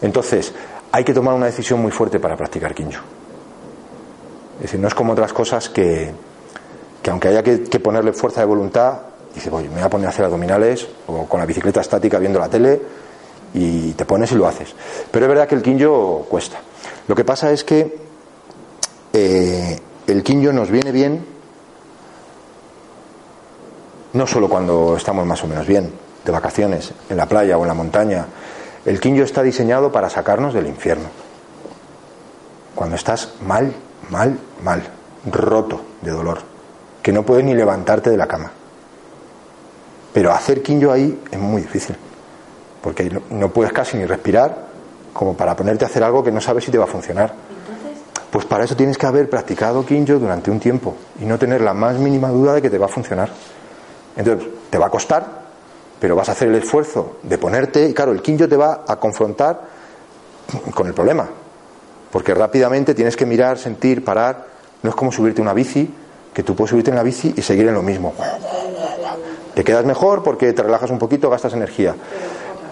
[0.02, 0.52] Entonces,
[0.90, 3.02] hay que tomar una decisión muy fuerte para practicar quincho.
[4.56, 6.10] Es decir, no es como otras cosas que,
[7.00, 8.98] que aunque haya que ponerle fuerza de voluntad,
[9.36, 12.40] Dice, voy, me voy a poner a hacer abdominales o con la bicicleta estática viendo
[12.40, 12.80] la tele
[13.54, 14.74] y te pones y lo haces.
[15.10, 16.58] Pero es verdad que el quinjo cuesta.
[17.06, 17.96] Lo que pasa es que
[19.12, 19.78] eh,
[20.08, 21.36] el quinjo nos viene bien
[24.16, 25.92] no solo cuando estamos más o menos bien,
[26.24, 28.26] de vacaciones, en la playa o en la montaña,
[28.84, 31.08] El Kinjo está diseñado para sacarnos del infierno.
[32.74, 33.72] Cuando estás mal,
[34.10, 34.82] mal, mal,
[35.30, 36.38] roto de dolor,
[37.02, 38.52] que no puedes ni levantarte de la cama.
[40.16, 41.94] Pero hacer Kinjo ahí es muy difícil,
[42.80, 44.64] porque no puedes casi ni respirar
[45.12, 47.34] como para ponerte a hacer algo que no sabes si te va a funcionar.
[48.30, 51.74] Pues para eso tienes que haber practicado Kinjo durante un tiempo y no tener la
[51.74, 53.28] más mínima duda de que te va a funcionar.
[54.16, 55.26] Entonces, te va a costar,
[56.00, 58.96] pero vas a hacer el esfuerzo de ponerte, y claro, el Kinjo te va a
[58.96, 59.60] confrontar
[60.72, 61.28] con el problema,
[62.10, 64.46] porque rápidamente tienes que mirar, sentir, parar.
[64.82, 65.92] No es como subirte a una bici,
[66.32, 68.14] que tú puedes subirte en la bici y seguir en lo mismo.
[69.56, 71.94] Te quedas mejor porque te relajas un poquito, gastas energía.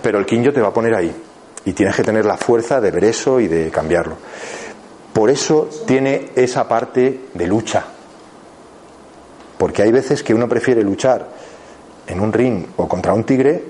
[0.03, 1.17] Pero el Kinjo te va a poner ahí.
[1.65, 4.17] Y tienes que tener la fuerza de ver eso y de cambiarlo.
[5.15, 7.85] Por eso tiene esa parte de lucha.
[9.57, 11.27] Porque hay veces que uno prefiere luchar
[12.07, 13.65] en un ring o contra un tigre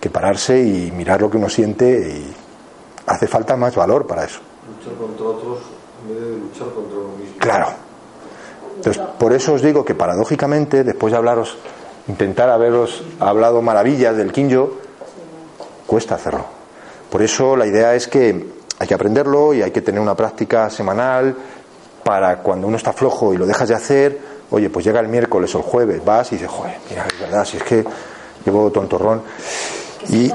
[0.00, 2.34] que pararse y mirar lo que uno siente y
[3.04, 4.40] hace falta más valor para eso.
[4.78, 5.58] Luchar contra otros
[6.00, 7.36] en vez de luchar contra uno mismo.
[7.38, 7.66] Claro.
[8.76, 11.58] Entonces, por eso os digo que paradójicamente, después de hablaros,
[12.08, 14.78] intentar haberos hablado maravillas del Kinjo,
[15.86, 16.44] cuesta hacerlo.
[17.10, 18.46] Por eso la idea es que
[18.78, 21.34] hay que aprenderlo y hay que tener una práctica semanal
[22.04, 24.18] para cuando uno está flojo y lo dejas de hacer,
[24.50, 27.44] oye, pues llega el miércoles o el jueves, vas y dices, joder, mira, es verdad,
[27.44, 27.84] si es que
[28.44, 29.22] llevo tontorrón.
[30.10, 30.32] Y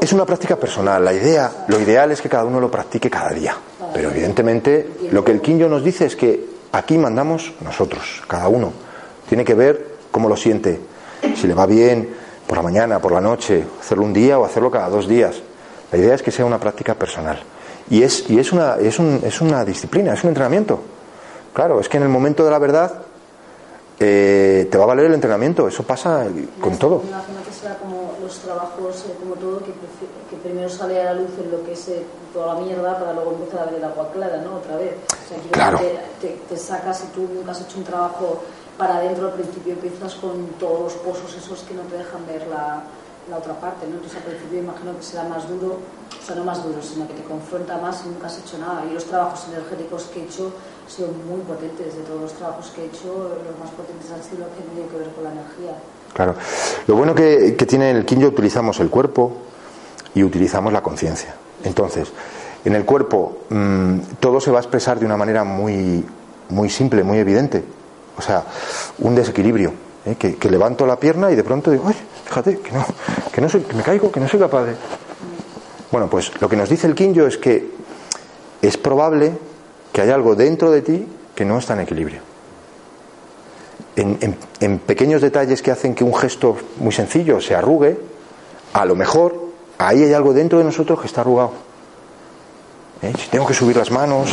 [0.00, 1.04] es una práctica personal.
[1.04, 3.54] La idea, lo ideal es que cada uno lo practique cada día.
[3.92, 8.72] Pero evidentemente lo que el Kinjo nos dice es que aquí mandamos nosotros, cada uno.
[9.28, 10.78] Tiene que ver cómo lo siente,
[11.34, 12.14] si le va bien,
[12.46, 15.42] por la mañana, por la noche, hacerlo un día o hacerlo cada dos días.
[15.90, 17.42] La idea es que sea una práctica personal.
[17.90, 20.80] Y es, y es, una, es, un, es una disciplina, es un entrenamiento.
[21.52, 23.02] Claro, es que en el momento de la verdad
[23.98, 26.26] eh, te va a valer el entrenamiento, eso pasa
[26.60, 27.02] con todo.
[27.02, 29.72] que será como los trabajos, eh, como todo, que,
[30.30, 32.02] que, primero sale a la luz en lo que es eh,
[32.32, 34.56] toda la mierda para luego empezar a ver el agua clara, ¿no?
[34.56, 34.94] Otra vez.
[35.08, 35.78] O sea, claro.
[35.78, 38.42] te, te, te, sacas y tú nunca has hecho un trabajo
[38.82, 42.48] para adentro al principio empiezas con todos los pozos esos que no te dejan ver
[42.48, 42.82] la,
[43.30, 43.94] la otra parte, ¿no?
[43.94, 47.14] Entonces al principio imagino que será más duro, o sea, no más duro, sino que
[47.14, 48.82] te confronta más y nunca has hecho nada.
[48.90, 50.50] Y los trabajos energéticos que he hecho
[50.82, 54.20] han sido muy potentes, de todos los trabajos que he hecho, los más potentes han
[54.20, 55.78] sido los que tienen que ver con la energía.
[56.12, 56.34] Claro.
[56.88, 59.30] Lo bueno que, que tiene el Kinjo, utilizamos el cuerpo
[60.12, 61.36] y utilizamos la conciencia.
[61.62, 62.10] Entonces,
[62.64, 66.04] en el cuerpo mmm, todo se va a expresar de una manera muy,
[66.48, 67.62] muy simple, muy evidente
[68.16, 68.44] o sea,
[68.98, 69.72] un desequilibrio.
[70.06, 70.16] ¿eh?
[70.16, 72.84] Que, levanto la pierna y de pronto digo, ay, fíjate, que no,
[73.32, 74.74] que no soy, que me caigo, que no soy capaz de.
[75.90, 77.70] Bueno, pues lo que nos dice el Kinjo es que
[78.62, 79.32] es probable
[79.92, 82.20] que haya algo dentro de ti que no está en equilibrio.
[83.94, 87.98] En, pequeños detalles que hacen que un gesto muy sencillo se arrugue,
[88.72, 91.52] a lo mejor ahí hay algo dentro de nosotros que está arrugado.
[93.02, 93.12] ¿Eh?
[93.18, 94.30] Si tengo que subir las manos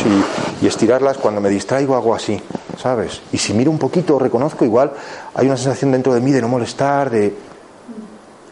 [0.62, 2.40] y, estirarlas, cuando me distraigo hago así,
[2.78, 3.20] ¿sabes?
[3.32, 4.92] Y si miro un poquito, reconozco, igual
[5.34, 7.34] hay una sensación dentro de mí de no molestar, de...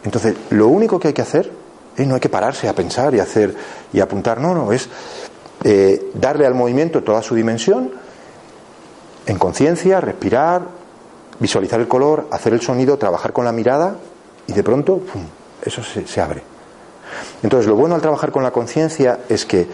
[0.03, 1.51] Entonces, lo único que hay que hacer,
[1.97, 2.05] ¿eh?
[2.05, 3.55] no hay que pararse a pensar y hacer
[3.93, 4.89] y apuntar, no, no, es
[5.63, 7.91] eh, darle al movimiento toda su dimensión,
[9.25, 10.63] en conciencia, respirar,
[11.39, 13.95] visualizar el color, hacer el sonido, trabajar con la mirada
[14.47, 15.23] y de pronto, ¡pum!,
[15.63, 16.58] eso se, se abre.
[17.43, 19.67] Entonces, lo bueno al trabajar con la conciencia es que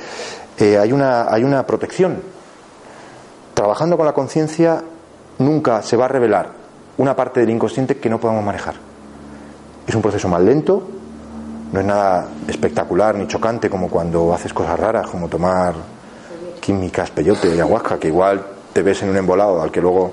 [0.57, 2.21] eh, hay, una, hay una protección.
[3.53, 4.83] Trabajando con la conciencia
[5.39, 6.51] nunca se va a revelar
[6.97, 8.75] una parte del inconsciente que no podamos manejar.
[9.87, 10.87] Es un proceso más lento,
[11.71, 15.75] no es nada espectacular ni chocante como cuando haces cosas raras, como tomar
[16.61, 20.11] químicas, peyote, ayahuasca, que igual te ves en un embolado al que luego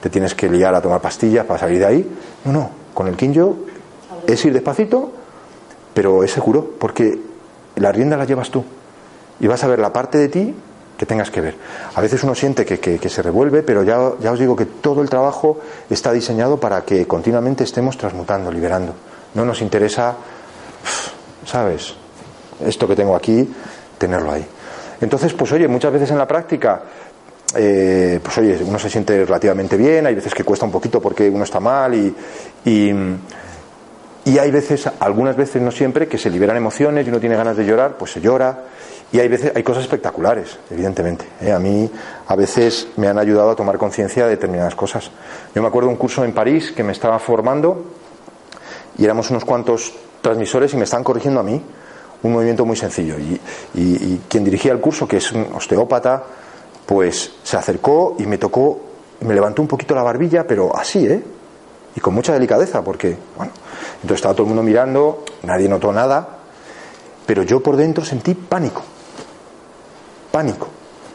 [0.00, 2.16] te tienes que liar a tomar pastillas para salir de ahí.
[2.44, 3.56] No, no, con el Kinjo
[4.26, 5.12] es ir despacito
[5.94, 7.18] pero es seguro porque
[7.76, 8.64] la rienda la llevas tú
[9.40, 10.54] y vas a ver la parte de ti
[10.96, 11.56] que tengas que ver.
[11.94, 15.00] A veces uno siente que, que, se revuelve, pero ya, ya, os digo que todo
[15.00, 18.92] el trabajo está diseñado para que continuamente estemos transmutando, liberando.
[19.32, 20.14] No nos interesa,
[21.46, 21.94] ¿sabes?
[22.62, 23.50] Esto que tengo aquí,
[23.96, 24.44] tenerlo ahí.
[25.00, 26.82] Entonces, pues oye, muchas veces en la práctica,
[27.56, 31.30] eh, pues oye, uno se siente relativamente bien, hay veces que cuesta un poquito porque
[31.30, 32.14] uno está mal y
[34.24, 37.56] y hay veces, algunas veces, no siempre, que se liberan emociones y uno tiene ganas
[37.56, 38.64] de llorar, pues se llora.
[39.12, 41.24] Y hay veces, hay cosas espectaculares, evidentemente.
[41.40, 41.52] ¿eh?
[41.52, 41.90] A mí,
[42.28, 45.10] a veces, me han ayudado a tomar conciencia de determinadas cosas.
[45.54, 47.84] Yo me acuerdo un curso en París que me estaba formando
[48.98, 51.60] y éramos unos cuantos transmisores y me estaban corrigiendo a mí
[52.22, 53.18] un movimiento muy sencillo.
[53.18, 53.40] Y,
[53.74, 56.22] y quien dirigía el curso, que es un osteópata,
[56.84, 58.80] pues se acercó y me tocó,
[59.20, 61.22] me levantó un poquito la barbilla, pero así, ¿eh?
[61.94, 63.52] Y con mucha delicadeza, porque, bueno,
[63.96, 66.28] entonces estaba todo el mundo mirando, nadie notó nada,
[67.26, 68.82] pero yo por dentro sentí pánico,
[70.30, 70.68] pánico.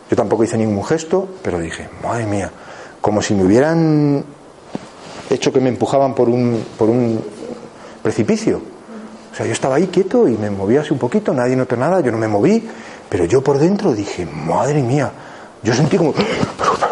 [0.10, 2.52] Yo tampoco hice ningún gesto, pero dije, madre mía,
[3.02, 4.24] como si me hubieran
[5.30, 7.24] hecho que me empujaban por un, por un
[8.04, 8.62] precipicio.
[9.32, 12.00] O sea, yo estaba ahí quieto y me movía así un poquito, nadie notó nada,
[12.02, 12.66] yo no me moví,
[13.10, 15.12] pero yo por dentro dije, madre mía,
[15.64, 16.26] yo sentí como, pero,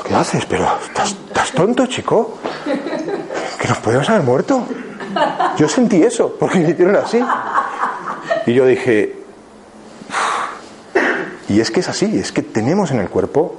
[0.03, 0.45] ¿qué haces?
[0.47, 2.39] Pero, ¿estás, ¿estás tonto, chico?
[3.63, 4.67] Que nos podemos haber muerto.
[5.55, 7.23] Yo sentí eso, porque me hicieron así.
[8.45, 9.15] Y yo dije,
[11.47, 13.55] y es que es así, es que tenemos en el cuerpo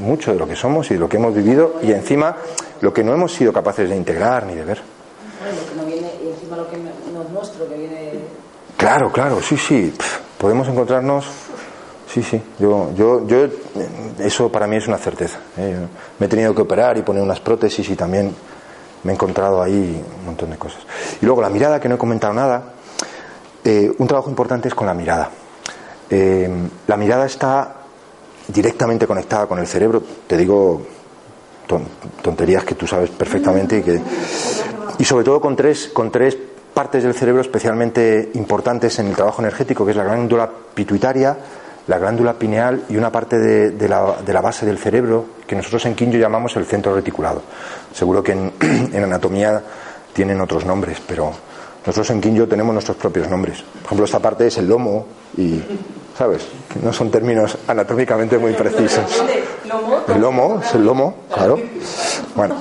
[0.00, 2.36] mucho de lo que somos y de lo que hemos vivido y encima
[2.82, 4.82] lo que no hemos sido capaces de integrar ni de ver.
[8.76, 9.94] Claro, claro, sí, sí.
[10.36, 11.24] Podemos encontrarnos.
[12.06, 12.42] Sí, sí.
[12.58, 13.46] Yo, yo, yo,
[14.18, 15.38] eso para mí es una certeza.
[15.56, 15.74] ¿eh?
[16.18, 18.34] Me he tenido que operar y poner unas prótesis y también
[19.06, 20.80] me he encontrado ahí un montón de cosas.
[21.22, 22.72] Y luego la mirada, que no he comentado nada.
[23.64, 25.30] eh, un trabajo importante es con la mirada.
[26.10, 26.48] Eh,
[26.86, 27.74] la mirada está
[28.48, 30.02] directamente conectada con el cerebro.
[30.26, 30.82] Te digo
[31.66, 31.86] ton-
[32.22, 34.00] tonterías que tú sabes perfectamente y que
[34.98, 36.36] y sobre todo con tres con tres
[36.72, 41.36] partes del cerebro especialmente importantes en el trabajo energético que es la glándula pituitaria
[41.86, 45.54] la glándula pineal y una parte de, de la, de la base del cerebro que
[45.54, 47.42] nosotros en Kinjo llamamos el centro reticulado.
[47.92, 49.62] Seguro que en, en anatomía
[50.12, 51.32] tienen otros nombres pero
[51.84, 53.62] nosotros en Kinjo tenemos nuestros propios nombres.
[53.62, 55.06] Por ejemplo esta parte es el lomo
[55.36, 55.60] y
[56.16, 56.48] sabes
[56.82, 59.22] no son términos anatómicamente muy precisos.
[60.08, 61.58] El lomo, es el lomo, claro.
[62.34, 62.56] Bueno,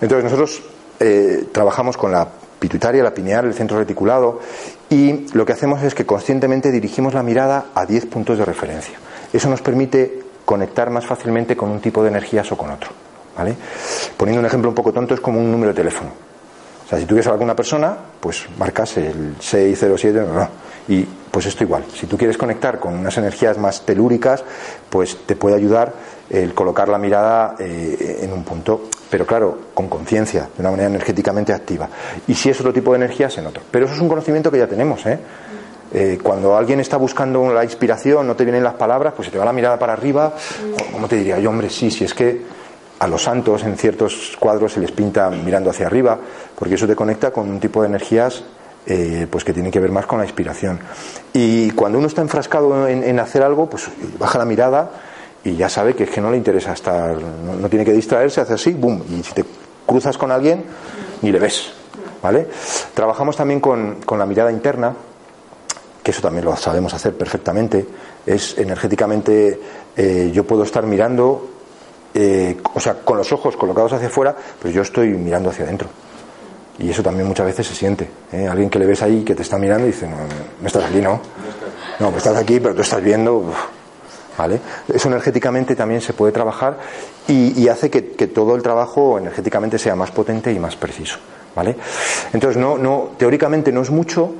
[0.00, 0.62] entonces nosotros
[0.98, 2.28] eh, trabajamos con la
[2.60, 4.38] pituitaria, la pineal, el centro reticulado
[4.88, 8.98] y lo que hacemos es que conscientemente dirigimos la mirada a 10 puntos de referencia.
[9.32, 12.90] Eso nos permite conectar más fácilmente con un tipo de energías o con otro.
[14.16, 16.10] Poniendo un ejemplo un poco tonto, es como un número de teléfono.
[16.84, 20.48] O sea, si tú quieres hablar con una persona, pues marcas el 607 no, no.
[20.88, 21.84] y pues esto igual.
[21.94, 24.42] Si tú quieres conectar con unas energías más telúricas,
[24.88, 25.92] pues te puede ayudar
[26.30, 30.88] el colocar la mirada eh, en un punto, pero claro, con conciencia, de una manera
[30.88, 31.88] energéticamente activa.
[32.28, 33.62] Y si es otro tipo de energías, en otro.
[33.70, 35.18] Pero eso es un conocimiento que ya tenemos, ¿eh?
[35.92, 39.38] Eh, cuando alguien está buscando la inspiración, no te vienen las palabras, pues se te
[39.38, 40.34] va la mirada para arriba.
[40.92, 41.68] ¿Cómo te diría yo, hombre?
[41.68, 42.42] Sí, si es que
[43.00, 46.16] a los santos en ciertos cuadros se les pinta mirando hacia arriba,
[46.56, 48.44] porque eso te conecta con un tipo de energías
[48.86, 50.78] eh, pues que tiene que ver más con la inspiración.
[51.32, 54.90] Y cuando uno está enfrascado en, en hacer algo, pues baja la mirada
[55.44, 58.54] y ya sabe que es que no le interesa estar, no, tiene que distraerse, hace
[58.54, 59.44] así, boom, y si te
[59.86, 60.64] cruzas con alguien,
[61.22, 61.72] ni le ves.
[62.22, 62.48] ¿Vale?
[62.92, 64.94] Trabajamos también con, con la mirada interna,
[66.02, 67.86] que eso también lo sabemos hacer perfectamente,
[68.26, 69.58] es energéticamente,
[69.96, 71.48] eh, yo puedo estar mirando,
[72.12, 75.88] eh, o sea, con los ojos colocados hacia afuera, pues yo estoy mirando hacia adentro.
[76.78, 78.08] Y eso también muchas veces se siente.
[78.32, 78.48] ¿eh?
[78.48, 80.16] Alguien que le ves ahí, que te está mirando y dice, no,
[80.66, 81.20] estás aquí, ¿no?
[81.98, 83.52] No, estás aquí, pero tú estás viendo.
[84.38, 84.60] ¿Vale?
[84.92, 86.78] Eso energéticamente también se puede trabajar
[87.28, 91.18] y, hace que, todo el trabajo energéticamente sea más potente y más preciso.
[91.54, 91.76] ¿Vale?
[92.32, 94.32] Entonces, no, no, teóricamente no es mucho,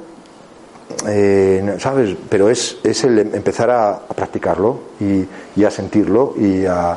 [1.08, 2.16] eh, ¿sabes?
[2.28, 5.24] Pero es, es el em- empezar a, a practicarlo y,
[5.56, 6.96] y a sentirlo y a,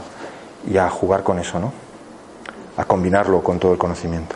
[0.69, 1.73] y a jugar con eso, ¿no?
[2.77, 4.35] A combinarlo con todo el conocimiento.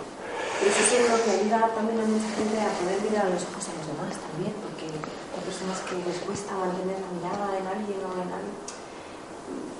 [0.63, 3.63] Y eso seguro que ayuda también a mucha gente a poder mirar a los ojos
[3.69, 7.99] a los demás también, porque hay personas que les cuesta mantener la mirada en alguien
[8.01, 8.57] o en alguien.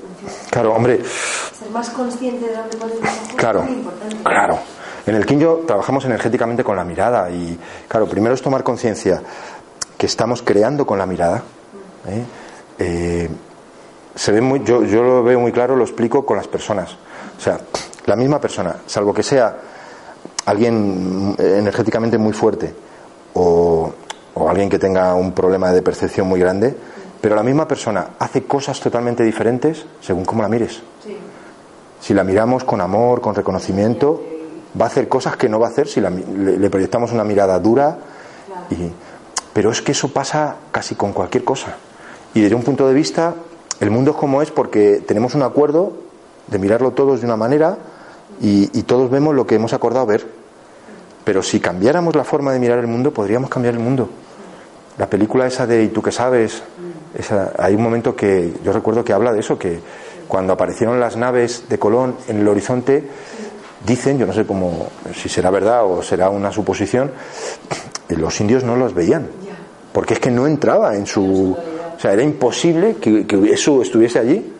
[0.07, 2.91] En fin, Claro, hombre, ser más consciente de dónde ojos
[3.35, 4.15] Claro, es importante.
[4.23, 4.57] claro.
[5.05, 9.21] En el Kinjo trabajamos energéticamente con la mirada y, claro, primero es tomar conciencia
[9.95, 11.43] que estamos creando con la mirada.
[12.07, 12.23] ¿eh?
[12.79, 13.29] Eh,
[14.15, 16.97] se ve muy, yo, yo lo veo muy claro, lo explico con las personas.
[17.37, 17.59] O sea,
[18.07, 19.55] la misma persona, salvo que sea
[20.45, 22.73] alguien energéticamente muy fuerte
[23.35, 23.93] o,
[24.33, 26.75] o alguien que tenga un problema de percepción muy grande,
[27.27, 30.81] pero la misma persona hace cosas totalmente diferentes según cómo la mires.
[31.03, 31.17] Sí.
[31.99, 34.23] Si la miramos con amor, con reconocimiento,
[34.79, 37.25] va a hacer cosas que no va a hacer si la le, le proyectamos una
[37.25, 37.97] mirada dura.
[38.69, 38.75] Y,
[39.51, 41.75] pero es que eso pasa casi con cualquier cosa.
[42.33, 43.35] Y desde un punto de vista,
[43.81, 45.91] el mundo es como es porque tenemos un acuerdo
[46.47, 47.77] de mirarlo todos de una manera
[48.39, 50.25] y, y todos vemos lo que hemos acordado ver.
[51.25, 54.07] Pero si cambiáramos la forma de mirar el mundo, podríamos cambiar el mundo.
[54.97, 56.63] La película esa de ¿Y tú qué sabes?
[57.17, 59.79] Esa- hay un momento que yo recuerdo que habla de eso, que
[60.27, 63.03] cuando aparecieron las naves de Colón en el horizonte,
[63.85, 67.11] dicen, yo no sé cómo, si será verdad o será una suposición,
[68.09, 69.27] los indios no los veían.
[69.93, 71.55] Porque es que no entraba en su...
[71.95, 74.53] O sea, era imposible que, eso estuviese allí.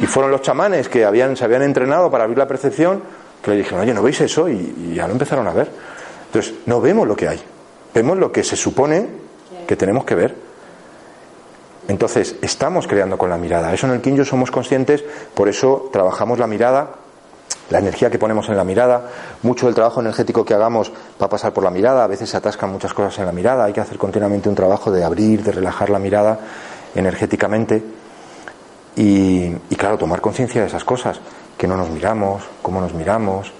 [0.00, 3.02] Y fueron los chamanes que habían, se habían entrenado para abrir la percepción,
[3.42, 4.48] que le dijeron, oye, ¿no veis eso?
[4.48, 5.68] Y ya lo empezaron a ver.
[6.26, 7.40] Entonces, no vemos lo que hay,
[7.94, 9.06] vemos lo que se supone
[9.66, 10.34] que tenemos que ver.
[11.88, 13.72] Entonces, estamos creando con la mirada.
[13.72, 15.02] Eso en el Kinjo somos conscientes,
[15.34, 16.90] por eso trabajamos la mirada,
[17.70, 19.08] la energía que ponemos en la mirada.
[19.42, 22.04] Mucho del trabajo energético que hagamos va a pasar por la mirada.
[22.04, 23.64] A veces se atascan muchas cosas en la mirada.
[23.64, 26.38] Hay que hacer continuamente un trabajo de abrir, de relajar la mirada
[26.94, 27.82] energéticamente.
[28.94, 31.18] Y, y claro, tomar conciencia de esas cosas,
[31.56, 33.50] que no nos miramos, cómo nos miramos,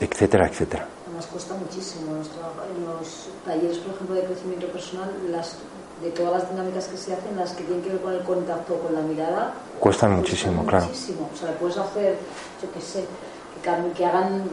[0.00, 0.88] etcétera, etcétera.
[1.34, 5.56] Cuesta muchísimo en los talleres, por ejemplo, de crecimiento personal, las
[6.02, 8.78] de todas las dinámicas que se hacen, las que tienen que ver con el contacto
[8.78, 9.54] con la mirada.
[9.78, 10.86] Cuestan muchísimo, claro.
[10.86, 11.30] Muchísimo.
[11.32, 12.16] O sea, puedes hacer,
[12.62, 13.04] yo qué sé,
[13.62, 14.44] que, que, hagan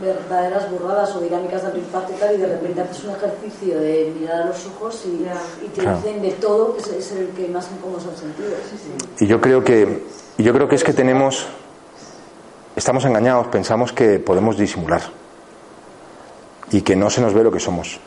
[0.00, 4.12] verdaderas burradas o dinámicas de impacto y tal, y de repente haces un ejercicio de
[4.18, 5.98] mirar a los ojos y, y te claro.
[5.98, 8.50] dicen de todo, es, es, el que más incómodos han sentido.
[8.70, 9.24] Sí, sí.
[9.24, 10.02] Y yo creo que,
[10.38, 11.46] yo creo que es que tenemos,
[12.76, 15.02] estamos engañados, pensamos que podemos disimular
[16.70, 18.00] y que no se nos ve lo que somos.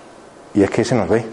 [0.54, 1.24] Y es que se nos ve.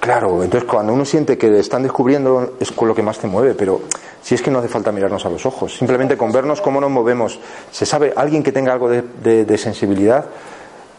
[0.00, 3.54] Claro, entonces cuando uno siente que están descubriendo es con lo que más te mueve,
[3.54, 3.82] pero
[4.22, 6.90] si es que no hace falta mirarnos a los ojos, simplemente con vernos cómo nos
[6.90, 7.38] movemos,
[7.72, 9.02] se sabe, alguien que tenga algo de,
[9.44, 10.26] de, sensibilidad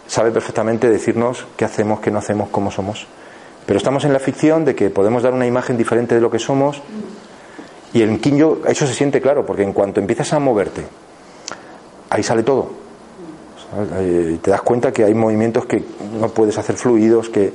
[0.07, 3.07] sabe perfectamente decirnos qué hacemos, qué no hacemos, cómo somos.
[3.65, 6.39] Pero estamos en la ficción de que podemos dar una imagen diferente de lo que
[6.39, 6.81] somos
[7.93, 10.83] y en Kinjo eso se siente claro, porque en cuanto empiezas a moverte,
[12.09, 12.69] ahí sale todo.
[14.41, 15.83] Te das cuenta que hay movimientos que
[16.19, 17.53] no puedes hacer fluidos, que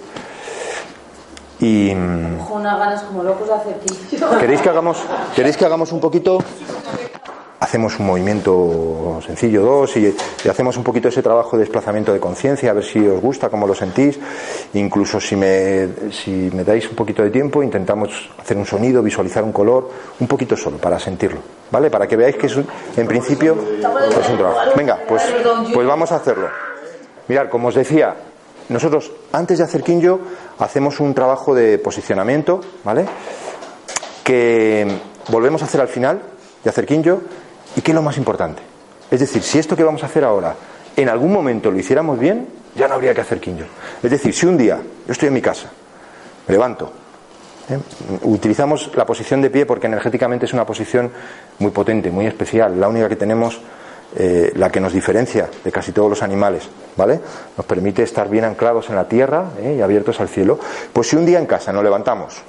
[1.61, 4.38] y unas ganas como locos de hacer Kinjo.
[4.38, 4.98] ¿Queréis que hagamos
[5.34, 6.38] queréis que hagamos un poquito
[7.61, 12.20] hacemos un movimiento sencillo dos y, y, hacemos un poquito ese trabajo de desplazamiento de
[12.20, 14.18] conciencia a ver si os gusta cómo lo sentís.
[14.74, 19.42] Incluso si me si me dais un poquito de tiempo intentamos hacer un sonido visualizar
[19.42, 19.90] un color
[20.20, 21.40] un poquito solo para sentirlo
[21.70, 24.70] vale para que veáis que es un, en principio es un trabajo.
[24.76, 25.22] Venga pues
[25.72, 26.48] pues vamos a hacerlo.
[27.28, 28.14] Mirad como os decía
[28.69, 30.21] nosotros antes de hacer Kinjo
[30.59, 33.07] hacemos un trabajo de posicionamiento vale
[34.23, 34.87] que
[35.29, 36.23] volvemos a hacer al final
[36.62, 37.21] de hacer Kinjo
[37.77, 38.62] ¿Y qué es lo más importante?
[39.11, 40.55] Es decir, si esto que vamos a hacer ahora
[40.97, 43.65] en algún momento lo hiciéramos bien, ya no habría que hacer Kinjo.
[44.03, 45.71] Es decir, si un día yo estoy en mi casa,
[46.47, 46.93] me levanto,
[47.69, 47.79] ¿eh?
[48.23, 51.11] utilizamos la posición de pie porque energéticamente es una posición
[51.59, 53.61] muy potente, muy especial, la única que tenemos,
[54.17, 57.21] eh, la que nos diferencia de casi todos los animales, ¿vale?
[57.57, 59.77] Nos permite estar bien anclados en la tierra ¿eh?
[59.79, 60.59] y abiertos al cielo.
[60.93, 62.43] Pues si un día en casa nos levantamos,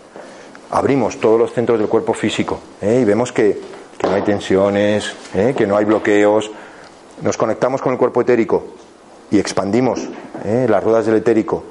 [0.71, 3.59] abrimos todos los centros del cuerpo físico y vemos que
[4.03, 5.53] no hay tensiones, ¿eh?
[5.57, 6.51] que no hay bloqueos.
[7.21, 8.63] Nos conectamos con el cuerpo etérico
[9.31, 10.07] y expandimos
[10.43, 10.67] ¿eh?
[10.69, 11.63] las ruedas del etérico.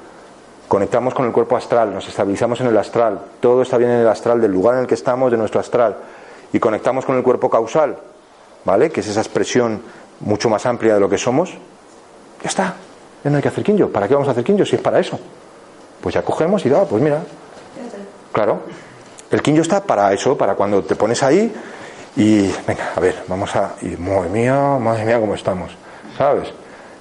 [0.67, 3.21] Conectamos con el cuerpo astral, nos estabilizamos en el astral.
[3.39, 5.95] Todo está bien en el astral, del lugar en el que estamos, de nuestro astral.
[6.51, 7.97] Y conectamos con el cuerpo causal,
[8.65, 8.89] ¿vale?
[8.89, 9.81] Que es esa expresión
[10.19, 11.51] mucho más amplia de lo que somos.
[12.43, 12.75] Ya está.
[13.23, 13.89] Ya no hay que hacer quinjo.
[13.89, 15.19] ¿Para qué vamos a hacer quinjo si es para eso?
[16.01, 17.23] Pues ya cogemos y da, pues mira.
[18.31, 18.61] Claro.
[19.31, 21.51] El quinjo está para eso, para cuando te pones ahí
[22.15, 23.75] y venga, a ver, vamos a.
[23.81, 25.71] Y madre mía, madre mía, cómo estamos.
[26.17, 26.49] ¿Sabes?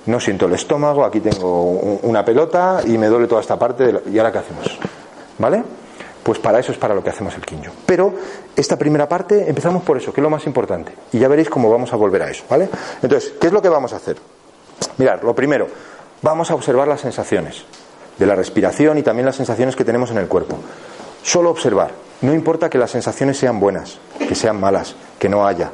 [0.07, 1.62] No siento el estómago, aquí tengo
[2.03, 4.03] una pelota y me duele toda esta parte.
[4.11, 4.79] ¿Y ahora qué hacemos?
[5.39, 5.62] ¿Vale?
[6.25, 7.70] Pues para eso es para lo que hacemos el quinjo.
[7.85, 8.14] Pero
[8.57, 10.93] esta primera parte empezamos por eso, que es lo más importante.
[11.12, 12.45] Y ya veréis cómo vamos a volver a eso.
[12.49, 12.68] ¿Vale?
[13.03, 14.16] Entonces, ¿qué es lo que vamos a hacer?
[14.97, 15.68] Mirad, lo primero,
[16.22, 17.64] vamos a observar las sensaciones
[18.18, 20.57] de la respiración y también las sensaciones que tenemos en el cuerpo.
[21.22, 21.91] Solo observar.
[22.22, 25.72] No importa que las sensaciones sean buenas, que sean malas, que no haya.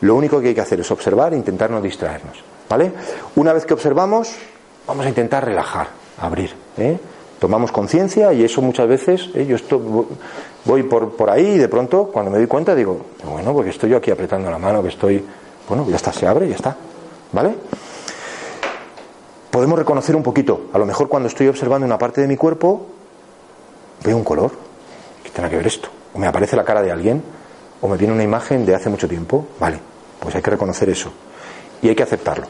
[0.00, 2.42] Lo único que hay que hacer es observar e intentar no distraernos.
[2.68, 2.92] ¿Vale?
[3.36, 4.34] Una vez que observamos,
[4.86, 6.54] vamos a intentar relajar, abrir.
[6.76, 6.98] ¿eh?
[7.46, 9.46] Tomamos conciencia y eso muchas veces, ¿eh?
[9.46, 9.78] yo estoy,
[10.64, 13.90] voy por, por ahí y de pronto, cuando me doy cuenta, digo, bueno, porque estoy
[13.90, 15.24] yo aquí apretando la mano, que estoy,
[15.68, 16.76] bueno, ya está, se abre y ya está.
[17.30, 17.54] ¿Vale?
[19.48, 20.62] Podemos reconocer un poquito.
[20.72, 22.84] A lo mejor cuando estoy observando una parte de mi cuerpo,
[24.02, 24.50] veo un color.
[25.22, 25.88] ¿Qué tiene que ver esto?
[26.14, 27.22] O me aparece la cara de alguien,
[27.80, 29.78] o me viene una imagen de hace mucho tiempo, vale,
[30.18, 31.12] pues hay que reconocer eso
[31.80, 32.48] y hay que aceptarlo.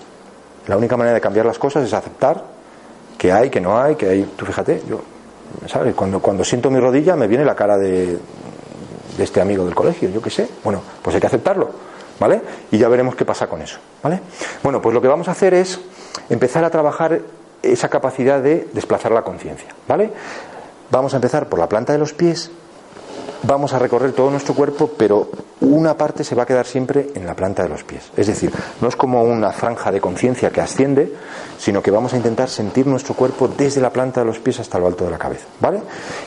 [0.67, 2.57] La única manera de cambiar las cosas es aceptar
[3.17, 4.23] que hay, que no hay, que hay.
[4.37, 5.01] Tú fíjate, yo,
[5.67, 5.95] ¿sabes?
[5.95, 8.19] Cuando, cuando siento mi rodilla me viene la cara de,
[9.17, 10.49] de este amigo del colegio, yo qué sé.
[10.63, 11.71] Bueno, pues hay que aceptarlo,
[12.21, 12.41] ¿vale?
[12.71, 14.21] Y ya veremos qué pasa con eso, ¿vale?
[14.63, 15.81] Bueno, pues lo que vamos a hacer es
[16.29, 17.21] empezar a trabajar
[17.63, 20.11] esa capacidad de desplazar la conciencia, ¿vale?
[20.91, 22.51] Vamos a empezar por la planta de los pies
[23.43, 25.31] vamos a recorrer todo nuestro cuerpo, pero
[25.61, 28.11] una parte se va a quedar siempre en la planta de los pies.
[28.17, 31.13] Es decir, no es como una franja de conciencia que asciende,
[31.59, 34.79] sino que vamos a intentar sentir nuestro cuerpo desde la planta de los pies hasta
[34.79, 35.47] lo alto de la cabeza.
[35.61, 35.81] ¿Vale?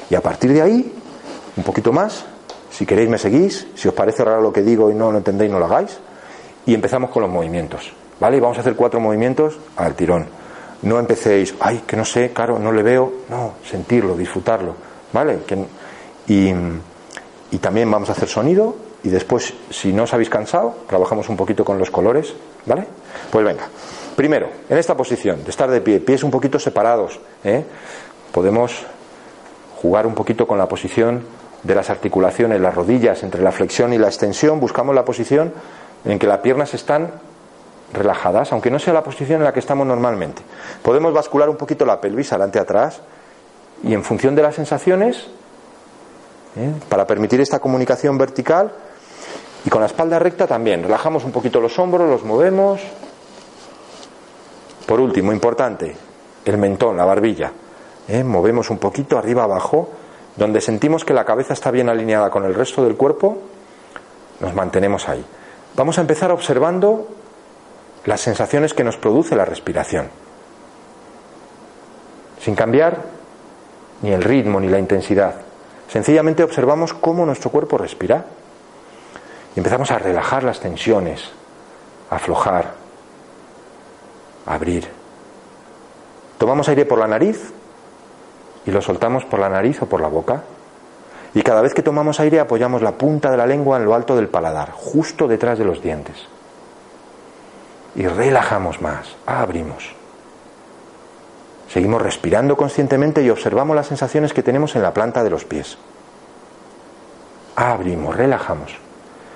[0.10, 0.94] Y a partir de ahí,
[1.56, 2.26] un poquito más,
[2.72, 5.52] si queréis me seguís, si os parece raro lo que digo y no lo entendéis,
[5.52, 6.00] no lo hagáis,
[6.66, 7.92] y empezamos con los movimientos.
[8.20, 8.38] ¿Vale?
[8.38, 10.28] Y vamos a hacer cuatro movimientos al tirón.
[10.82, 13.12] No empecéis, ay, que no sé, claro, no le veo.
[13.30, 14.76] No, sentirlo, disfrutarlo.
[15.12, 15.40] ¿Vale?
[16.28, 16.54] Y,
[17.52, 21.38] y también vamos a hacer sonido y después, si no os habéis cansado, trabajamos un
[21.38, 22.34] poquito con los colores.
[22.66, 22.86] ¿Vale?
[23.32, 23.64] Pues venga.
[24.16, 27.64] Primero, en esta posición, de estar de pie, pies un poquito separados, ¿eh?
[28.34, 28.86] podemos
[29.82, 31.24] jugar un poquito con la posición
[31.64, 35.54] de las articulaciones, las rodillas, entre la flexión y la extensión, buscamos la posición
[36.04, 37.12] en que las piernas están
[37.94, 40.42] relajadas, aunque no sea la posición en la que estamos normalmente.
[40.84, 43.02] Podemos bascular un poquito la pelvis adelante atrás
[43.84, 45.30] y en función de las sensaciones,
[46.56, 46.74] ¿eh?
[46.88, 48.72] para permitir esta comunicación vertical
[49.66, 52.82] y con la espalda recta también, relajamos un poquito los hombros, los movemos,
[54.86, 55.96] por último, importante,
[56.46, 57.52] el mentón, la barbilla.
[58.08, 58.24] ¿eh?
[58.24, 59.90] Movemos un poquito arriba abajo,
[60.36, 63.38] donde sentimos que la cabeza está bien alineada con el resto del cuerpo,
[64.40, 65.24] nos mantenemos ahí.
[65.76, 67.08] Vamos a empezar observando
[68.06, 70.10] las sensaciones que nos produce la respiración,
[72.40, 72.98] sin cambiar
[74.02, 75.49] ni el ritmo ni la intensidad.
[75.90, 78.26] Sencillamente observamos cómo nuestro cuerpo respira
[79.56, 81.32] y empezamos a relajar las tensiones,
[82.12, 82.74] a aflojar,
[84.46, 84.88] abrir.
[86.38, 87.52] Tomamos aire por la nariz
[88.68, 90.44] y lo soltamos por la nariz o por la boca.
[91.34, 94.16] Y cada vez que tomamos aire apoyamos la punta de la lengua en lo alto
[94.16, 96.28] del paladar, justo detrás de los dientes.
[97.96, 99.99] Y relajamos más, abrimos.
[101.70, 105.78] Seguimos respirando conscientemente y observamos las sensaciones que tenemos en la planta de los pies.
[107.56, 108.76] Abrimos, relajamos.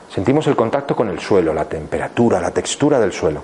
[0.10, 3.42] Sentimos el contacto con el suelo, la temperatura, la textura del suelo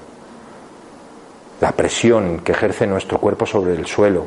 [1.61, 4.25] la presión que ejerce nuestro cuerpo sobre el suelo,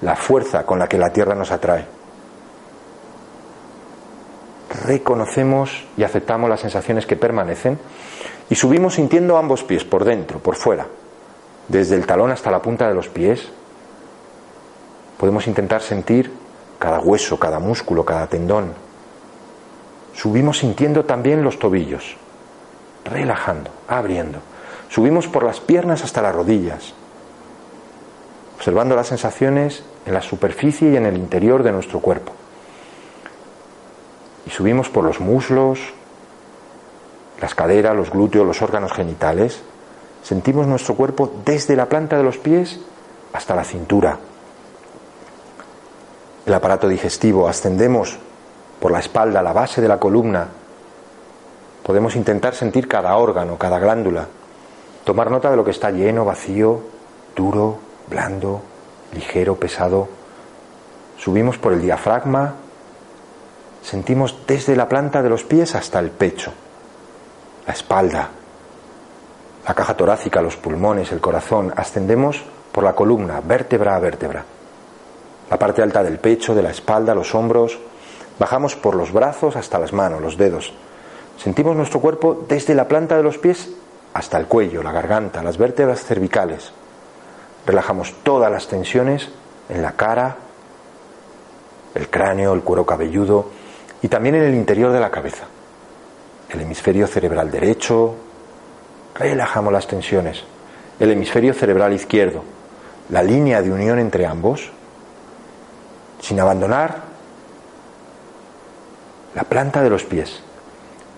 [0.00, 1.84] la fuerza con la que la tierra nos atrae.
[4.86, 7.78] Reconocemos y aceptamos las sensaciones que permanecen
[8.48, 10.86] y subimos sintiendo ambos pies, por dentro, por fuera,
[11.68, 13.50] desde el talón hasta la punta de los pies.
[15.22, 16.32] Podemos intentar sentir
[16.80, 18.72] cada hueso, cada músculo, cada tendón.
[20.14, 22.16] Subimos sintiendo también los tobillos,
[23.04, 24.40] relajando, abriendo.
[24.88, 26.92] Subimos por las piernas hasta las rodillas,
[28.56, 32.32] observando las sensaciones en la superficie y en el interior de nuestro cuerpo.
[34.44, 35.78] Y subimos por los muslos,
[37.40, 39.62] las caderas, los glúteos, los órganos genitales.
[40.24, 42.80] Sentimos nuestro cuerpo desde la planta de los pies
[43.32, 44.18] hasta la cintura.
[46.44, 48.18] El aparato digestivo, ascendemos
[48.80, 50.48] por la espalda, la base de la columna.
[51.84, 54.26] Podemos intentar sentir cada órgano, cada glándula.
[55.04, 56.80] Tomar nota de lo que está lleno, vacío,
[57.36, 57.78] duro,
[58.08, 58.60] blando,
[59.14, 60.08] ligero, pesado.
[61.16, 62.54] Subimos por el diafragma,
[63.82, 66.52] sentimos desde la planta de los pies hasta el pecho,
[67.66, 68.28] la espalda,
[69.66, 71.72] la caja torácica, los pulmones, el corazón.
[71.76, 74.44] Ascendemos por la columna, vértebra a vértebra.
[75.52, 77.78] La parte alta del pecho, de la espalda, los hombros.
[78.38, 80.72] Bajamos por los brazos hasta las manos, los dedos.
[81.36, 83.68] Sentimos nuestro cuerpo desde la planta de los pies
[84.14, 86.72] hasta el cuello, la garganta, las vértebras cervicales.
[87.66, 89.28] Relajamos todas las tensiones
[89.68, 90.36] en la cara,
[91.96, 93.50] el cráneo, el cuero cabelludo
[94.00, 95.44] y también en el interior de la cabeza.
[96.48, 98.14] El hemisferio cerebral derecho,
[99.14, 100.44] relajamos las tensiones.
[100.98, 102.42] El hemisferio cerebral izquierdo,
[103.10, 104.72] la línea de unión entre ambos,
[106.22, 107.02] sin abandonar
[109.34, 110.42] la planta de los pies.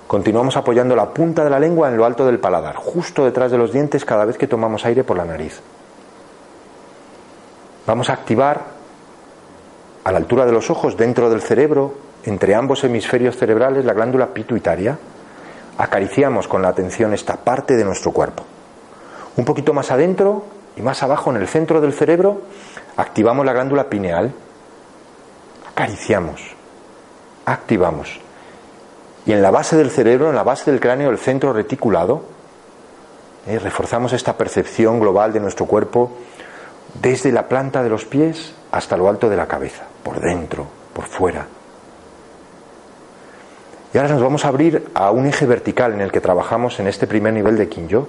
[0.08, 3.58] Continuamos apoyando la punta de la lengua en lo alto del paladar, justo detrás de
[3.58, 5.60] los dientes cada vez que tomamos aire por la nariz.
[7.86, 8.62] Vamos a activar
[10.04, 14.28] a la altura de los ojos, dentro del cerebro, entre ambos hemisferios cerebrales, la glándula
[14.28, 14.98] pituitaria.
[15.76, 18.44] Acariciamos con la atención esta parte de nuestro cuerpo.
[19.36, 20.44] Un poquito más adentro
[20.76, 22.42] y más abajo en el centro del cerebro,
[22.96, 24.32] activamos la glándula pineal.
[25.74, 26.40] Acariciamos,
[27.46, 28.20] activamos.
[29.26, 32.22] Y en la base del cerebro, en la base del cráneo, el centro reticulado,
[33.48, 36.12] eh, reforzamos esta percepción global de nuestro cuerpo
[37.02, 41.06] desde la planta de los pies hasta lo alto de la cabeza, por dentro, por
[41.06, 41.48] fuera.
[43.92, 46.86] Y ahora nos vamos a abrir a un eje vertical en el que trabajamos en
[46.86, 48.06] este primer nivel de Kinyo.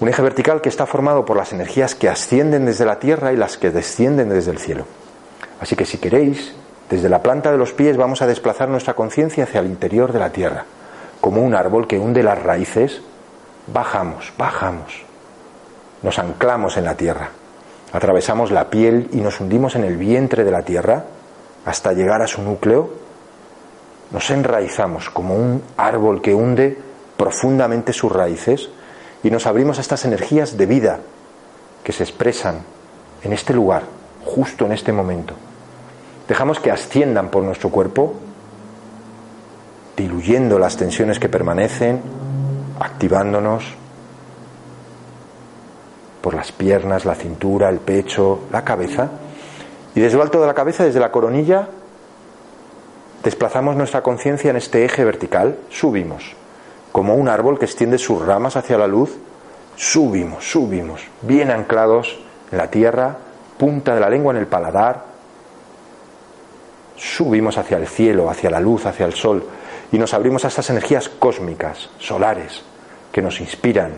[0.00, 3.36] Un eje vertical que está formado por las energías que ascienden desde la tierra y
[3.36, 4.84] las que descienden desde el cielo.
[5.60, 6.54] Así que si queréis,
[6.88, 10.18] desde la planta de los pies vamos a desplazar nuestra conciencia hacia el interior de
[10.18, 10.64] la tierra.
[11.20, 13.02] Como un árbol que hunde las raíces,
[13.72, 15.04] bajamos, bajamos.
[16.02, 17.30] Nos anclamos en la tierra.
[17.92, 21.04] Atravesamos la piel y nos hundimos en el vientre de la tierra
[21.64, 22.90] hasta llegar a su núcleo.
[24.10, 26.78] Nos enraizamos como un árbol que hunde
[27.16, 28.70] profundamente sus raíces
[29.22, 31.00] y nos abrimos a estas energías de vida
[31.84, 32.62] que se expresan
[33.22, 33.82] en este lugar,
[34.24, 35.34] justo en este momento.
[36.30, 38.14] Dejamos que asciendan por nuestro cuerpo,
[39.96, 42.00] diluyendo las tensiones que permanecen,
[42.78, 43.64] activándonos
[46.20, 49.08] por las piernas, la cintura, el pecho, la cabeza.
[49.96, 51.66] Y desde lo alto de la cabeza, desde la coronilla,
[53.24, 56.36] desplazamos nuestra conciencia en este eje vertical, subimos,
[56.92, 59.16] como un árbol que extiende sus ramas hacia la luz,
[59.74, 62.20] subimos, subimos, bien anclados
[62.52, 63.16] en la tierra,
[63.58, 65.09] punta de la lengua en el paladar,
[67.00, 69.42] subimos hacia el cielo, hacia la luz, hacia el sol,
[69.90, 72.62] y nos abrimos a estas energías cósmicas, solares,
[73.10, 73.92] que nos inspiran.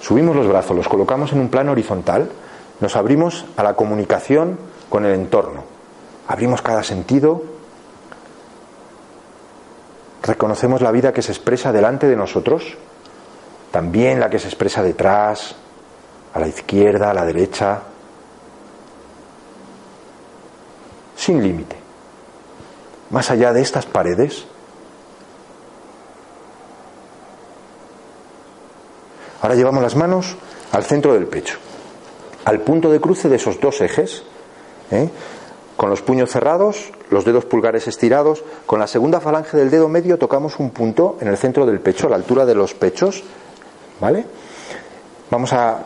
[0.00, 2.30] Subimos los brazos, los colocamos en un plano horizontal,
[2.80, 4.58] nos abrimos a la comunicación
[4.90, 5.64] con el entorno,
[6.28, 7.42] abrimos cada sentido,
[10.22, 12.76] reconocemos la vida que se expresa delante de nosotros,
[13.74, 15.56] también la que se expresa detrás,
[16.32, 17.80] a la izquierda, a la derecha,
[21.16, 21.74] sin límite.
[23.10, 24.44] Más allá de estas paredes,
[29.42, 30.36] ahora llevamos las manos
[30.70, 31.58] al centro del pecho,
[32.44, 34.22] al punto de cruce de esos dos ejes,
[34.92, 35.10] ¿eh?
[35.76, 40.16] con los puños cerrados, los dedos pulgares estirados, con la segunda falange del dedo medio
[40.16, 43.24] tocamos un punto en el centro del pecho, a la altura de los pechos,
[44.00, 44.24] ¿vale?
[45.30, 45.78] Vamos a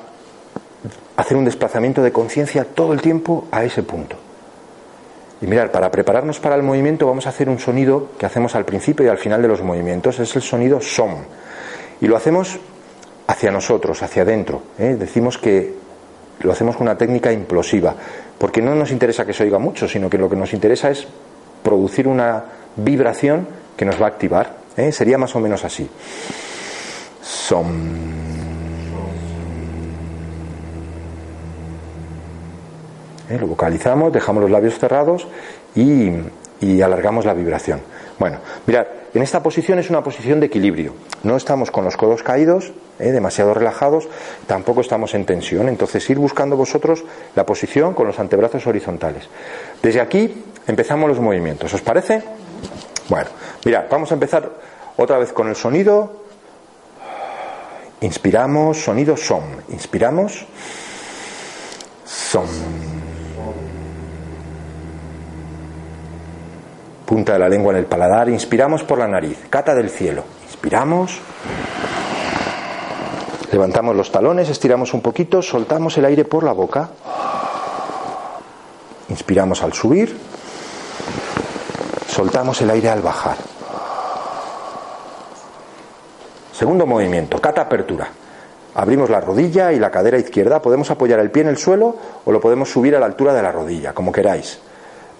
[1.16, 4.16] hacer un desplazamiento de conciencia todo el tiempo a ese punto.
[5.40, 8.64] Y mirar, para prepararnos para el movimiento vamos a hacer un sonido que hacemos al
[8.64, 11.16] principio y al final de los movimientos, es el sonido som.
[12.00, 12.58] Y lo hacemos
[13.26, 14.62] hacia nosotros, hacia adentro.
[14.78, 14.96] ¿eh?
[14.98, 15.74] Decimos que
[16.40, 17.94] lo hacemos con una técnica implosiva,
[18.38, 21.06] porque no nos interesa que se oiga mucho, sino que lo que nos interesa es
[21.62, 22.44] producir una
[22.76, 24.56] vibración que nos va a activar.
[24.76, 24.92] ¿eh?
[24.92, 25.88] Sería más o menos así.
[27.28, 27.66] Som.
[33.28, 33.38] ¿eh?
[33.38, 35.28] Lo vocalizamos, dejamos los labios cerrados
[35.74, 36.10] y,
[36.80, 37.80] alargamos la vibración.
[38.18, 40.94] Bueno, mirad, en esta posición es una posición de equilibrio.
[41.22, 43.12] No estamos con los codos caídos, ¿eh?
[43.12, 44.08] demasiado relajados,
[44.46, 45.68] tampoco estamos en tensión.
[45.68, 47.04] Entonces, ir buscando vosotros
[47.36, 49.28] la posición con los antebrazos horizontales.
[49.82, 51.74] Desde aquí empezamos los movimientos.
[51.74, 52.22] ¿Os parece?
[53.10, 53.28] Bueno,
[53.66, 54.50] mirad, vamos a empezar
[54.96, 56.27] otra vez con el sonido.
[58.00, 59.42] Inspiramos, sonido som.
[59.68, 60.46] Inspiramos,
[62.04, 62.46] som.
[67.08, 71.18] punta de la lengua en el paladar, inspiramos por la nariz, cata del cielo, inspiramos,
[73.50, 76.90] levantamos los talones, estiramos un poquito, soltamos el aire por la boca,
[79.08, 80.14] inspiramos al subir,
[82.06, 83.57] soltamos el aire al bajar.
[86.58, 88.08] Segundo movimiento, cata apertura.
[88.74, 91.94] Abrimos la rodilla y la cadera izquierda, podemos apoyar el pie en el suelo
[92.24, 94.58] o lo podemos subir a la altura de la rodilla, como queráis.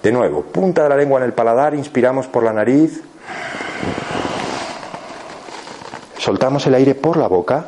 [0.02, 3.04] De nuevo, punta de la lengua en el paladar, inspiramos por la nariz,
[6.18, 7.66] soltamos el aire por la boca,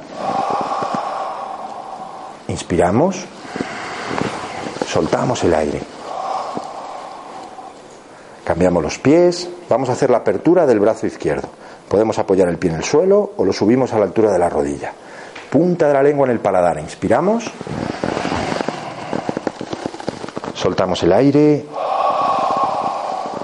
[2.49, 3.25] inspiramos,
[4.85, 5.81] soltamos el aire.
[8.43, 11.49] Cambiamos los pies, vamos a hacer la apertura del brazo izquierdo.
[11.91, 14.49] Podemos apoyar el pie en el suelo o lo subimos a la altura de la
[14.49, 14.95] rodilla.
[15.51, 17.51] Punta de la lengua en el paladar, inspiramos,
[20.55, 21.67] soltamos el aire,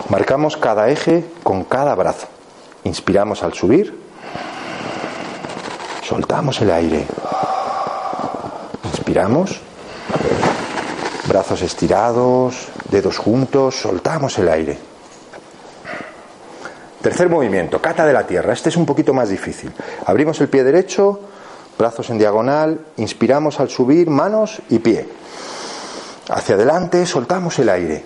[0.08, 2.28] Marcamos cada eje con cada brazo.
[2.84, 3.92] Inspiramos al subir.
[6.02, 7.04] Soltamos el aire.
[8.84, 9.60] Inspiramos.
[11.26, 14.78] Brazos estirados, dedos juntos, soltamos el aire.
[17.06, 18.52] Tercer movimiento, cata de la tierra.
[18.52, 19.72] Este es un poquito más difícil.
[20.06, 21.20] Abrimos el pie derecho,
[21.78, 25.08] brazos en diagonal, inspiramos al subir, manos y pie.
[26.28, 28.04] Hacia adelante, soltamos el aire.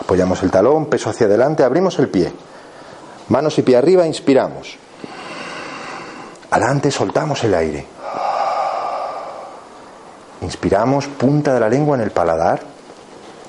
[0.00, 2.32] Apoyamos el talón, peso hacia adelante, abrimos el pie.
[3.28, 4.78] Manos y pie arriba, inspiramos.
[6.50, 7.86] Adelante, soltamos el aire.
[10.40, 12.62] Inspiramos, punta de la lengua en el paladar.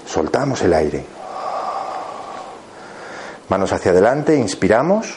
[0.05, 1.16] Soltamos el aire.
[3.49, 5.15] Manos hacia adelante, inspiramos.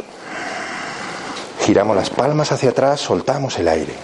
[1.61, 3.95] Giramos las palmas hacia atrás, soltamos el aire.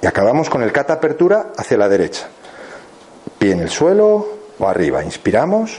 [0.00, 2.28] Y acabamos con el cata apertura hacia la derecha.
[3.38, 4.28] Pie en el suelo
[4.58, 5.02] o arriba.
[5.02, 5.78] Inspiramos.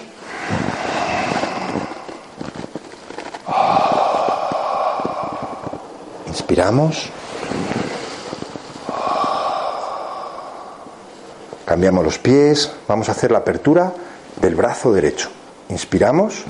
[6.27, 7.09] Inspiramos.
[11.65, 13.93] Cambiamos los pies, vamos a hacer la apertura
[14.41, 15.29] del brazo derecho.
[15.69, 16.45] Inspiramos.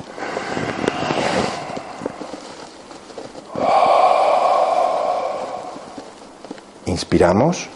[6.85, 7.67] Inspiramos.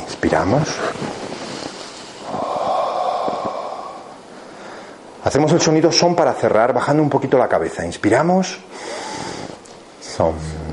[0.00, 0.68] Inspiramos.
[5.24, 7.84] Hacemos el sonido son para cerrar, bajando un poquito la cabeza.
[7.84, 8.58] Inspiramos.
[10.00, 10.65] Son.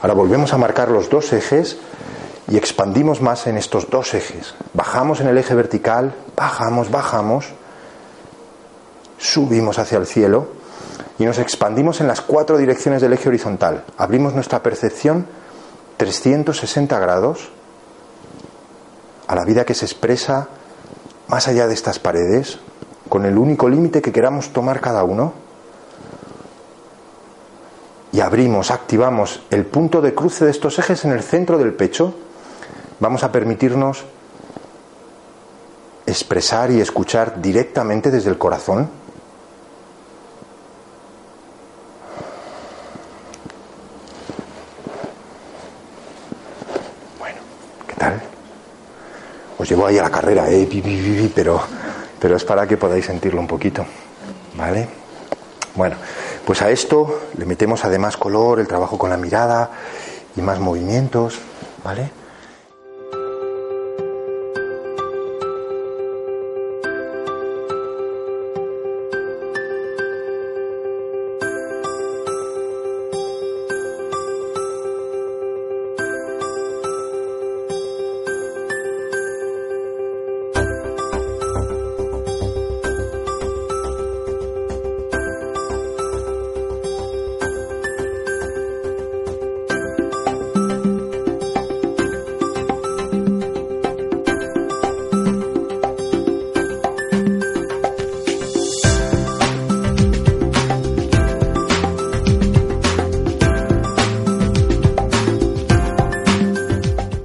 [0.00, 1.78] Ahora volvemos a marcar los dos ejes
[2.46, 4.54] y expandimos más en estos dos ejes.
[4.72, 7.46] Bajamos en el eje vertical, bajamos, bajamos,
[9.18, 10.48] subimos hacia el cielo
[11.18, 13.84] y nos expandimos en las cuatro direcciones del eje horizontal.
[13.96, 15.26] Abrimos nuestra percepción
[15.96, 17.50] 360 grados
[19.26, 20.48] a la vida que se expresa
[21.26, 22.60] más allá de estas paredes,
[23.08, 25.47] con el único límite que queramos tomar cada uno
[28.28, 32.14] abrimos, activamos el punto de cruce de estos ejes en el centro del pecho,
[33.00, 34.04] vamos a permitirnos
[36.04, 38.90] expresar y escuchar directamente desde el corazón.
[47.18, 47.38] Bueno,
[47.86, 48.20] ¿qué tal?
[49.56, 51.30] Os llevo ahí a la carrera, ¿eh?
[51.34, 51.62] pero,
[52.20, 53.86] pero es para que podáis sentirlo un poquito.
[54.54, 54.86] ¿Vale?
[55.74, 55.96] Bueno.
[56.48, 59.70] Pues a esto le metemos además color, el trabajo con la mirada
[60.34, 61.38] y más movimientos,
[61.84, 62.10] ¿vale?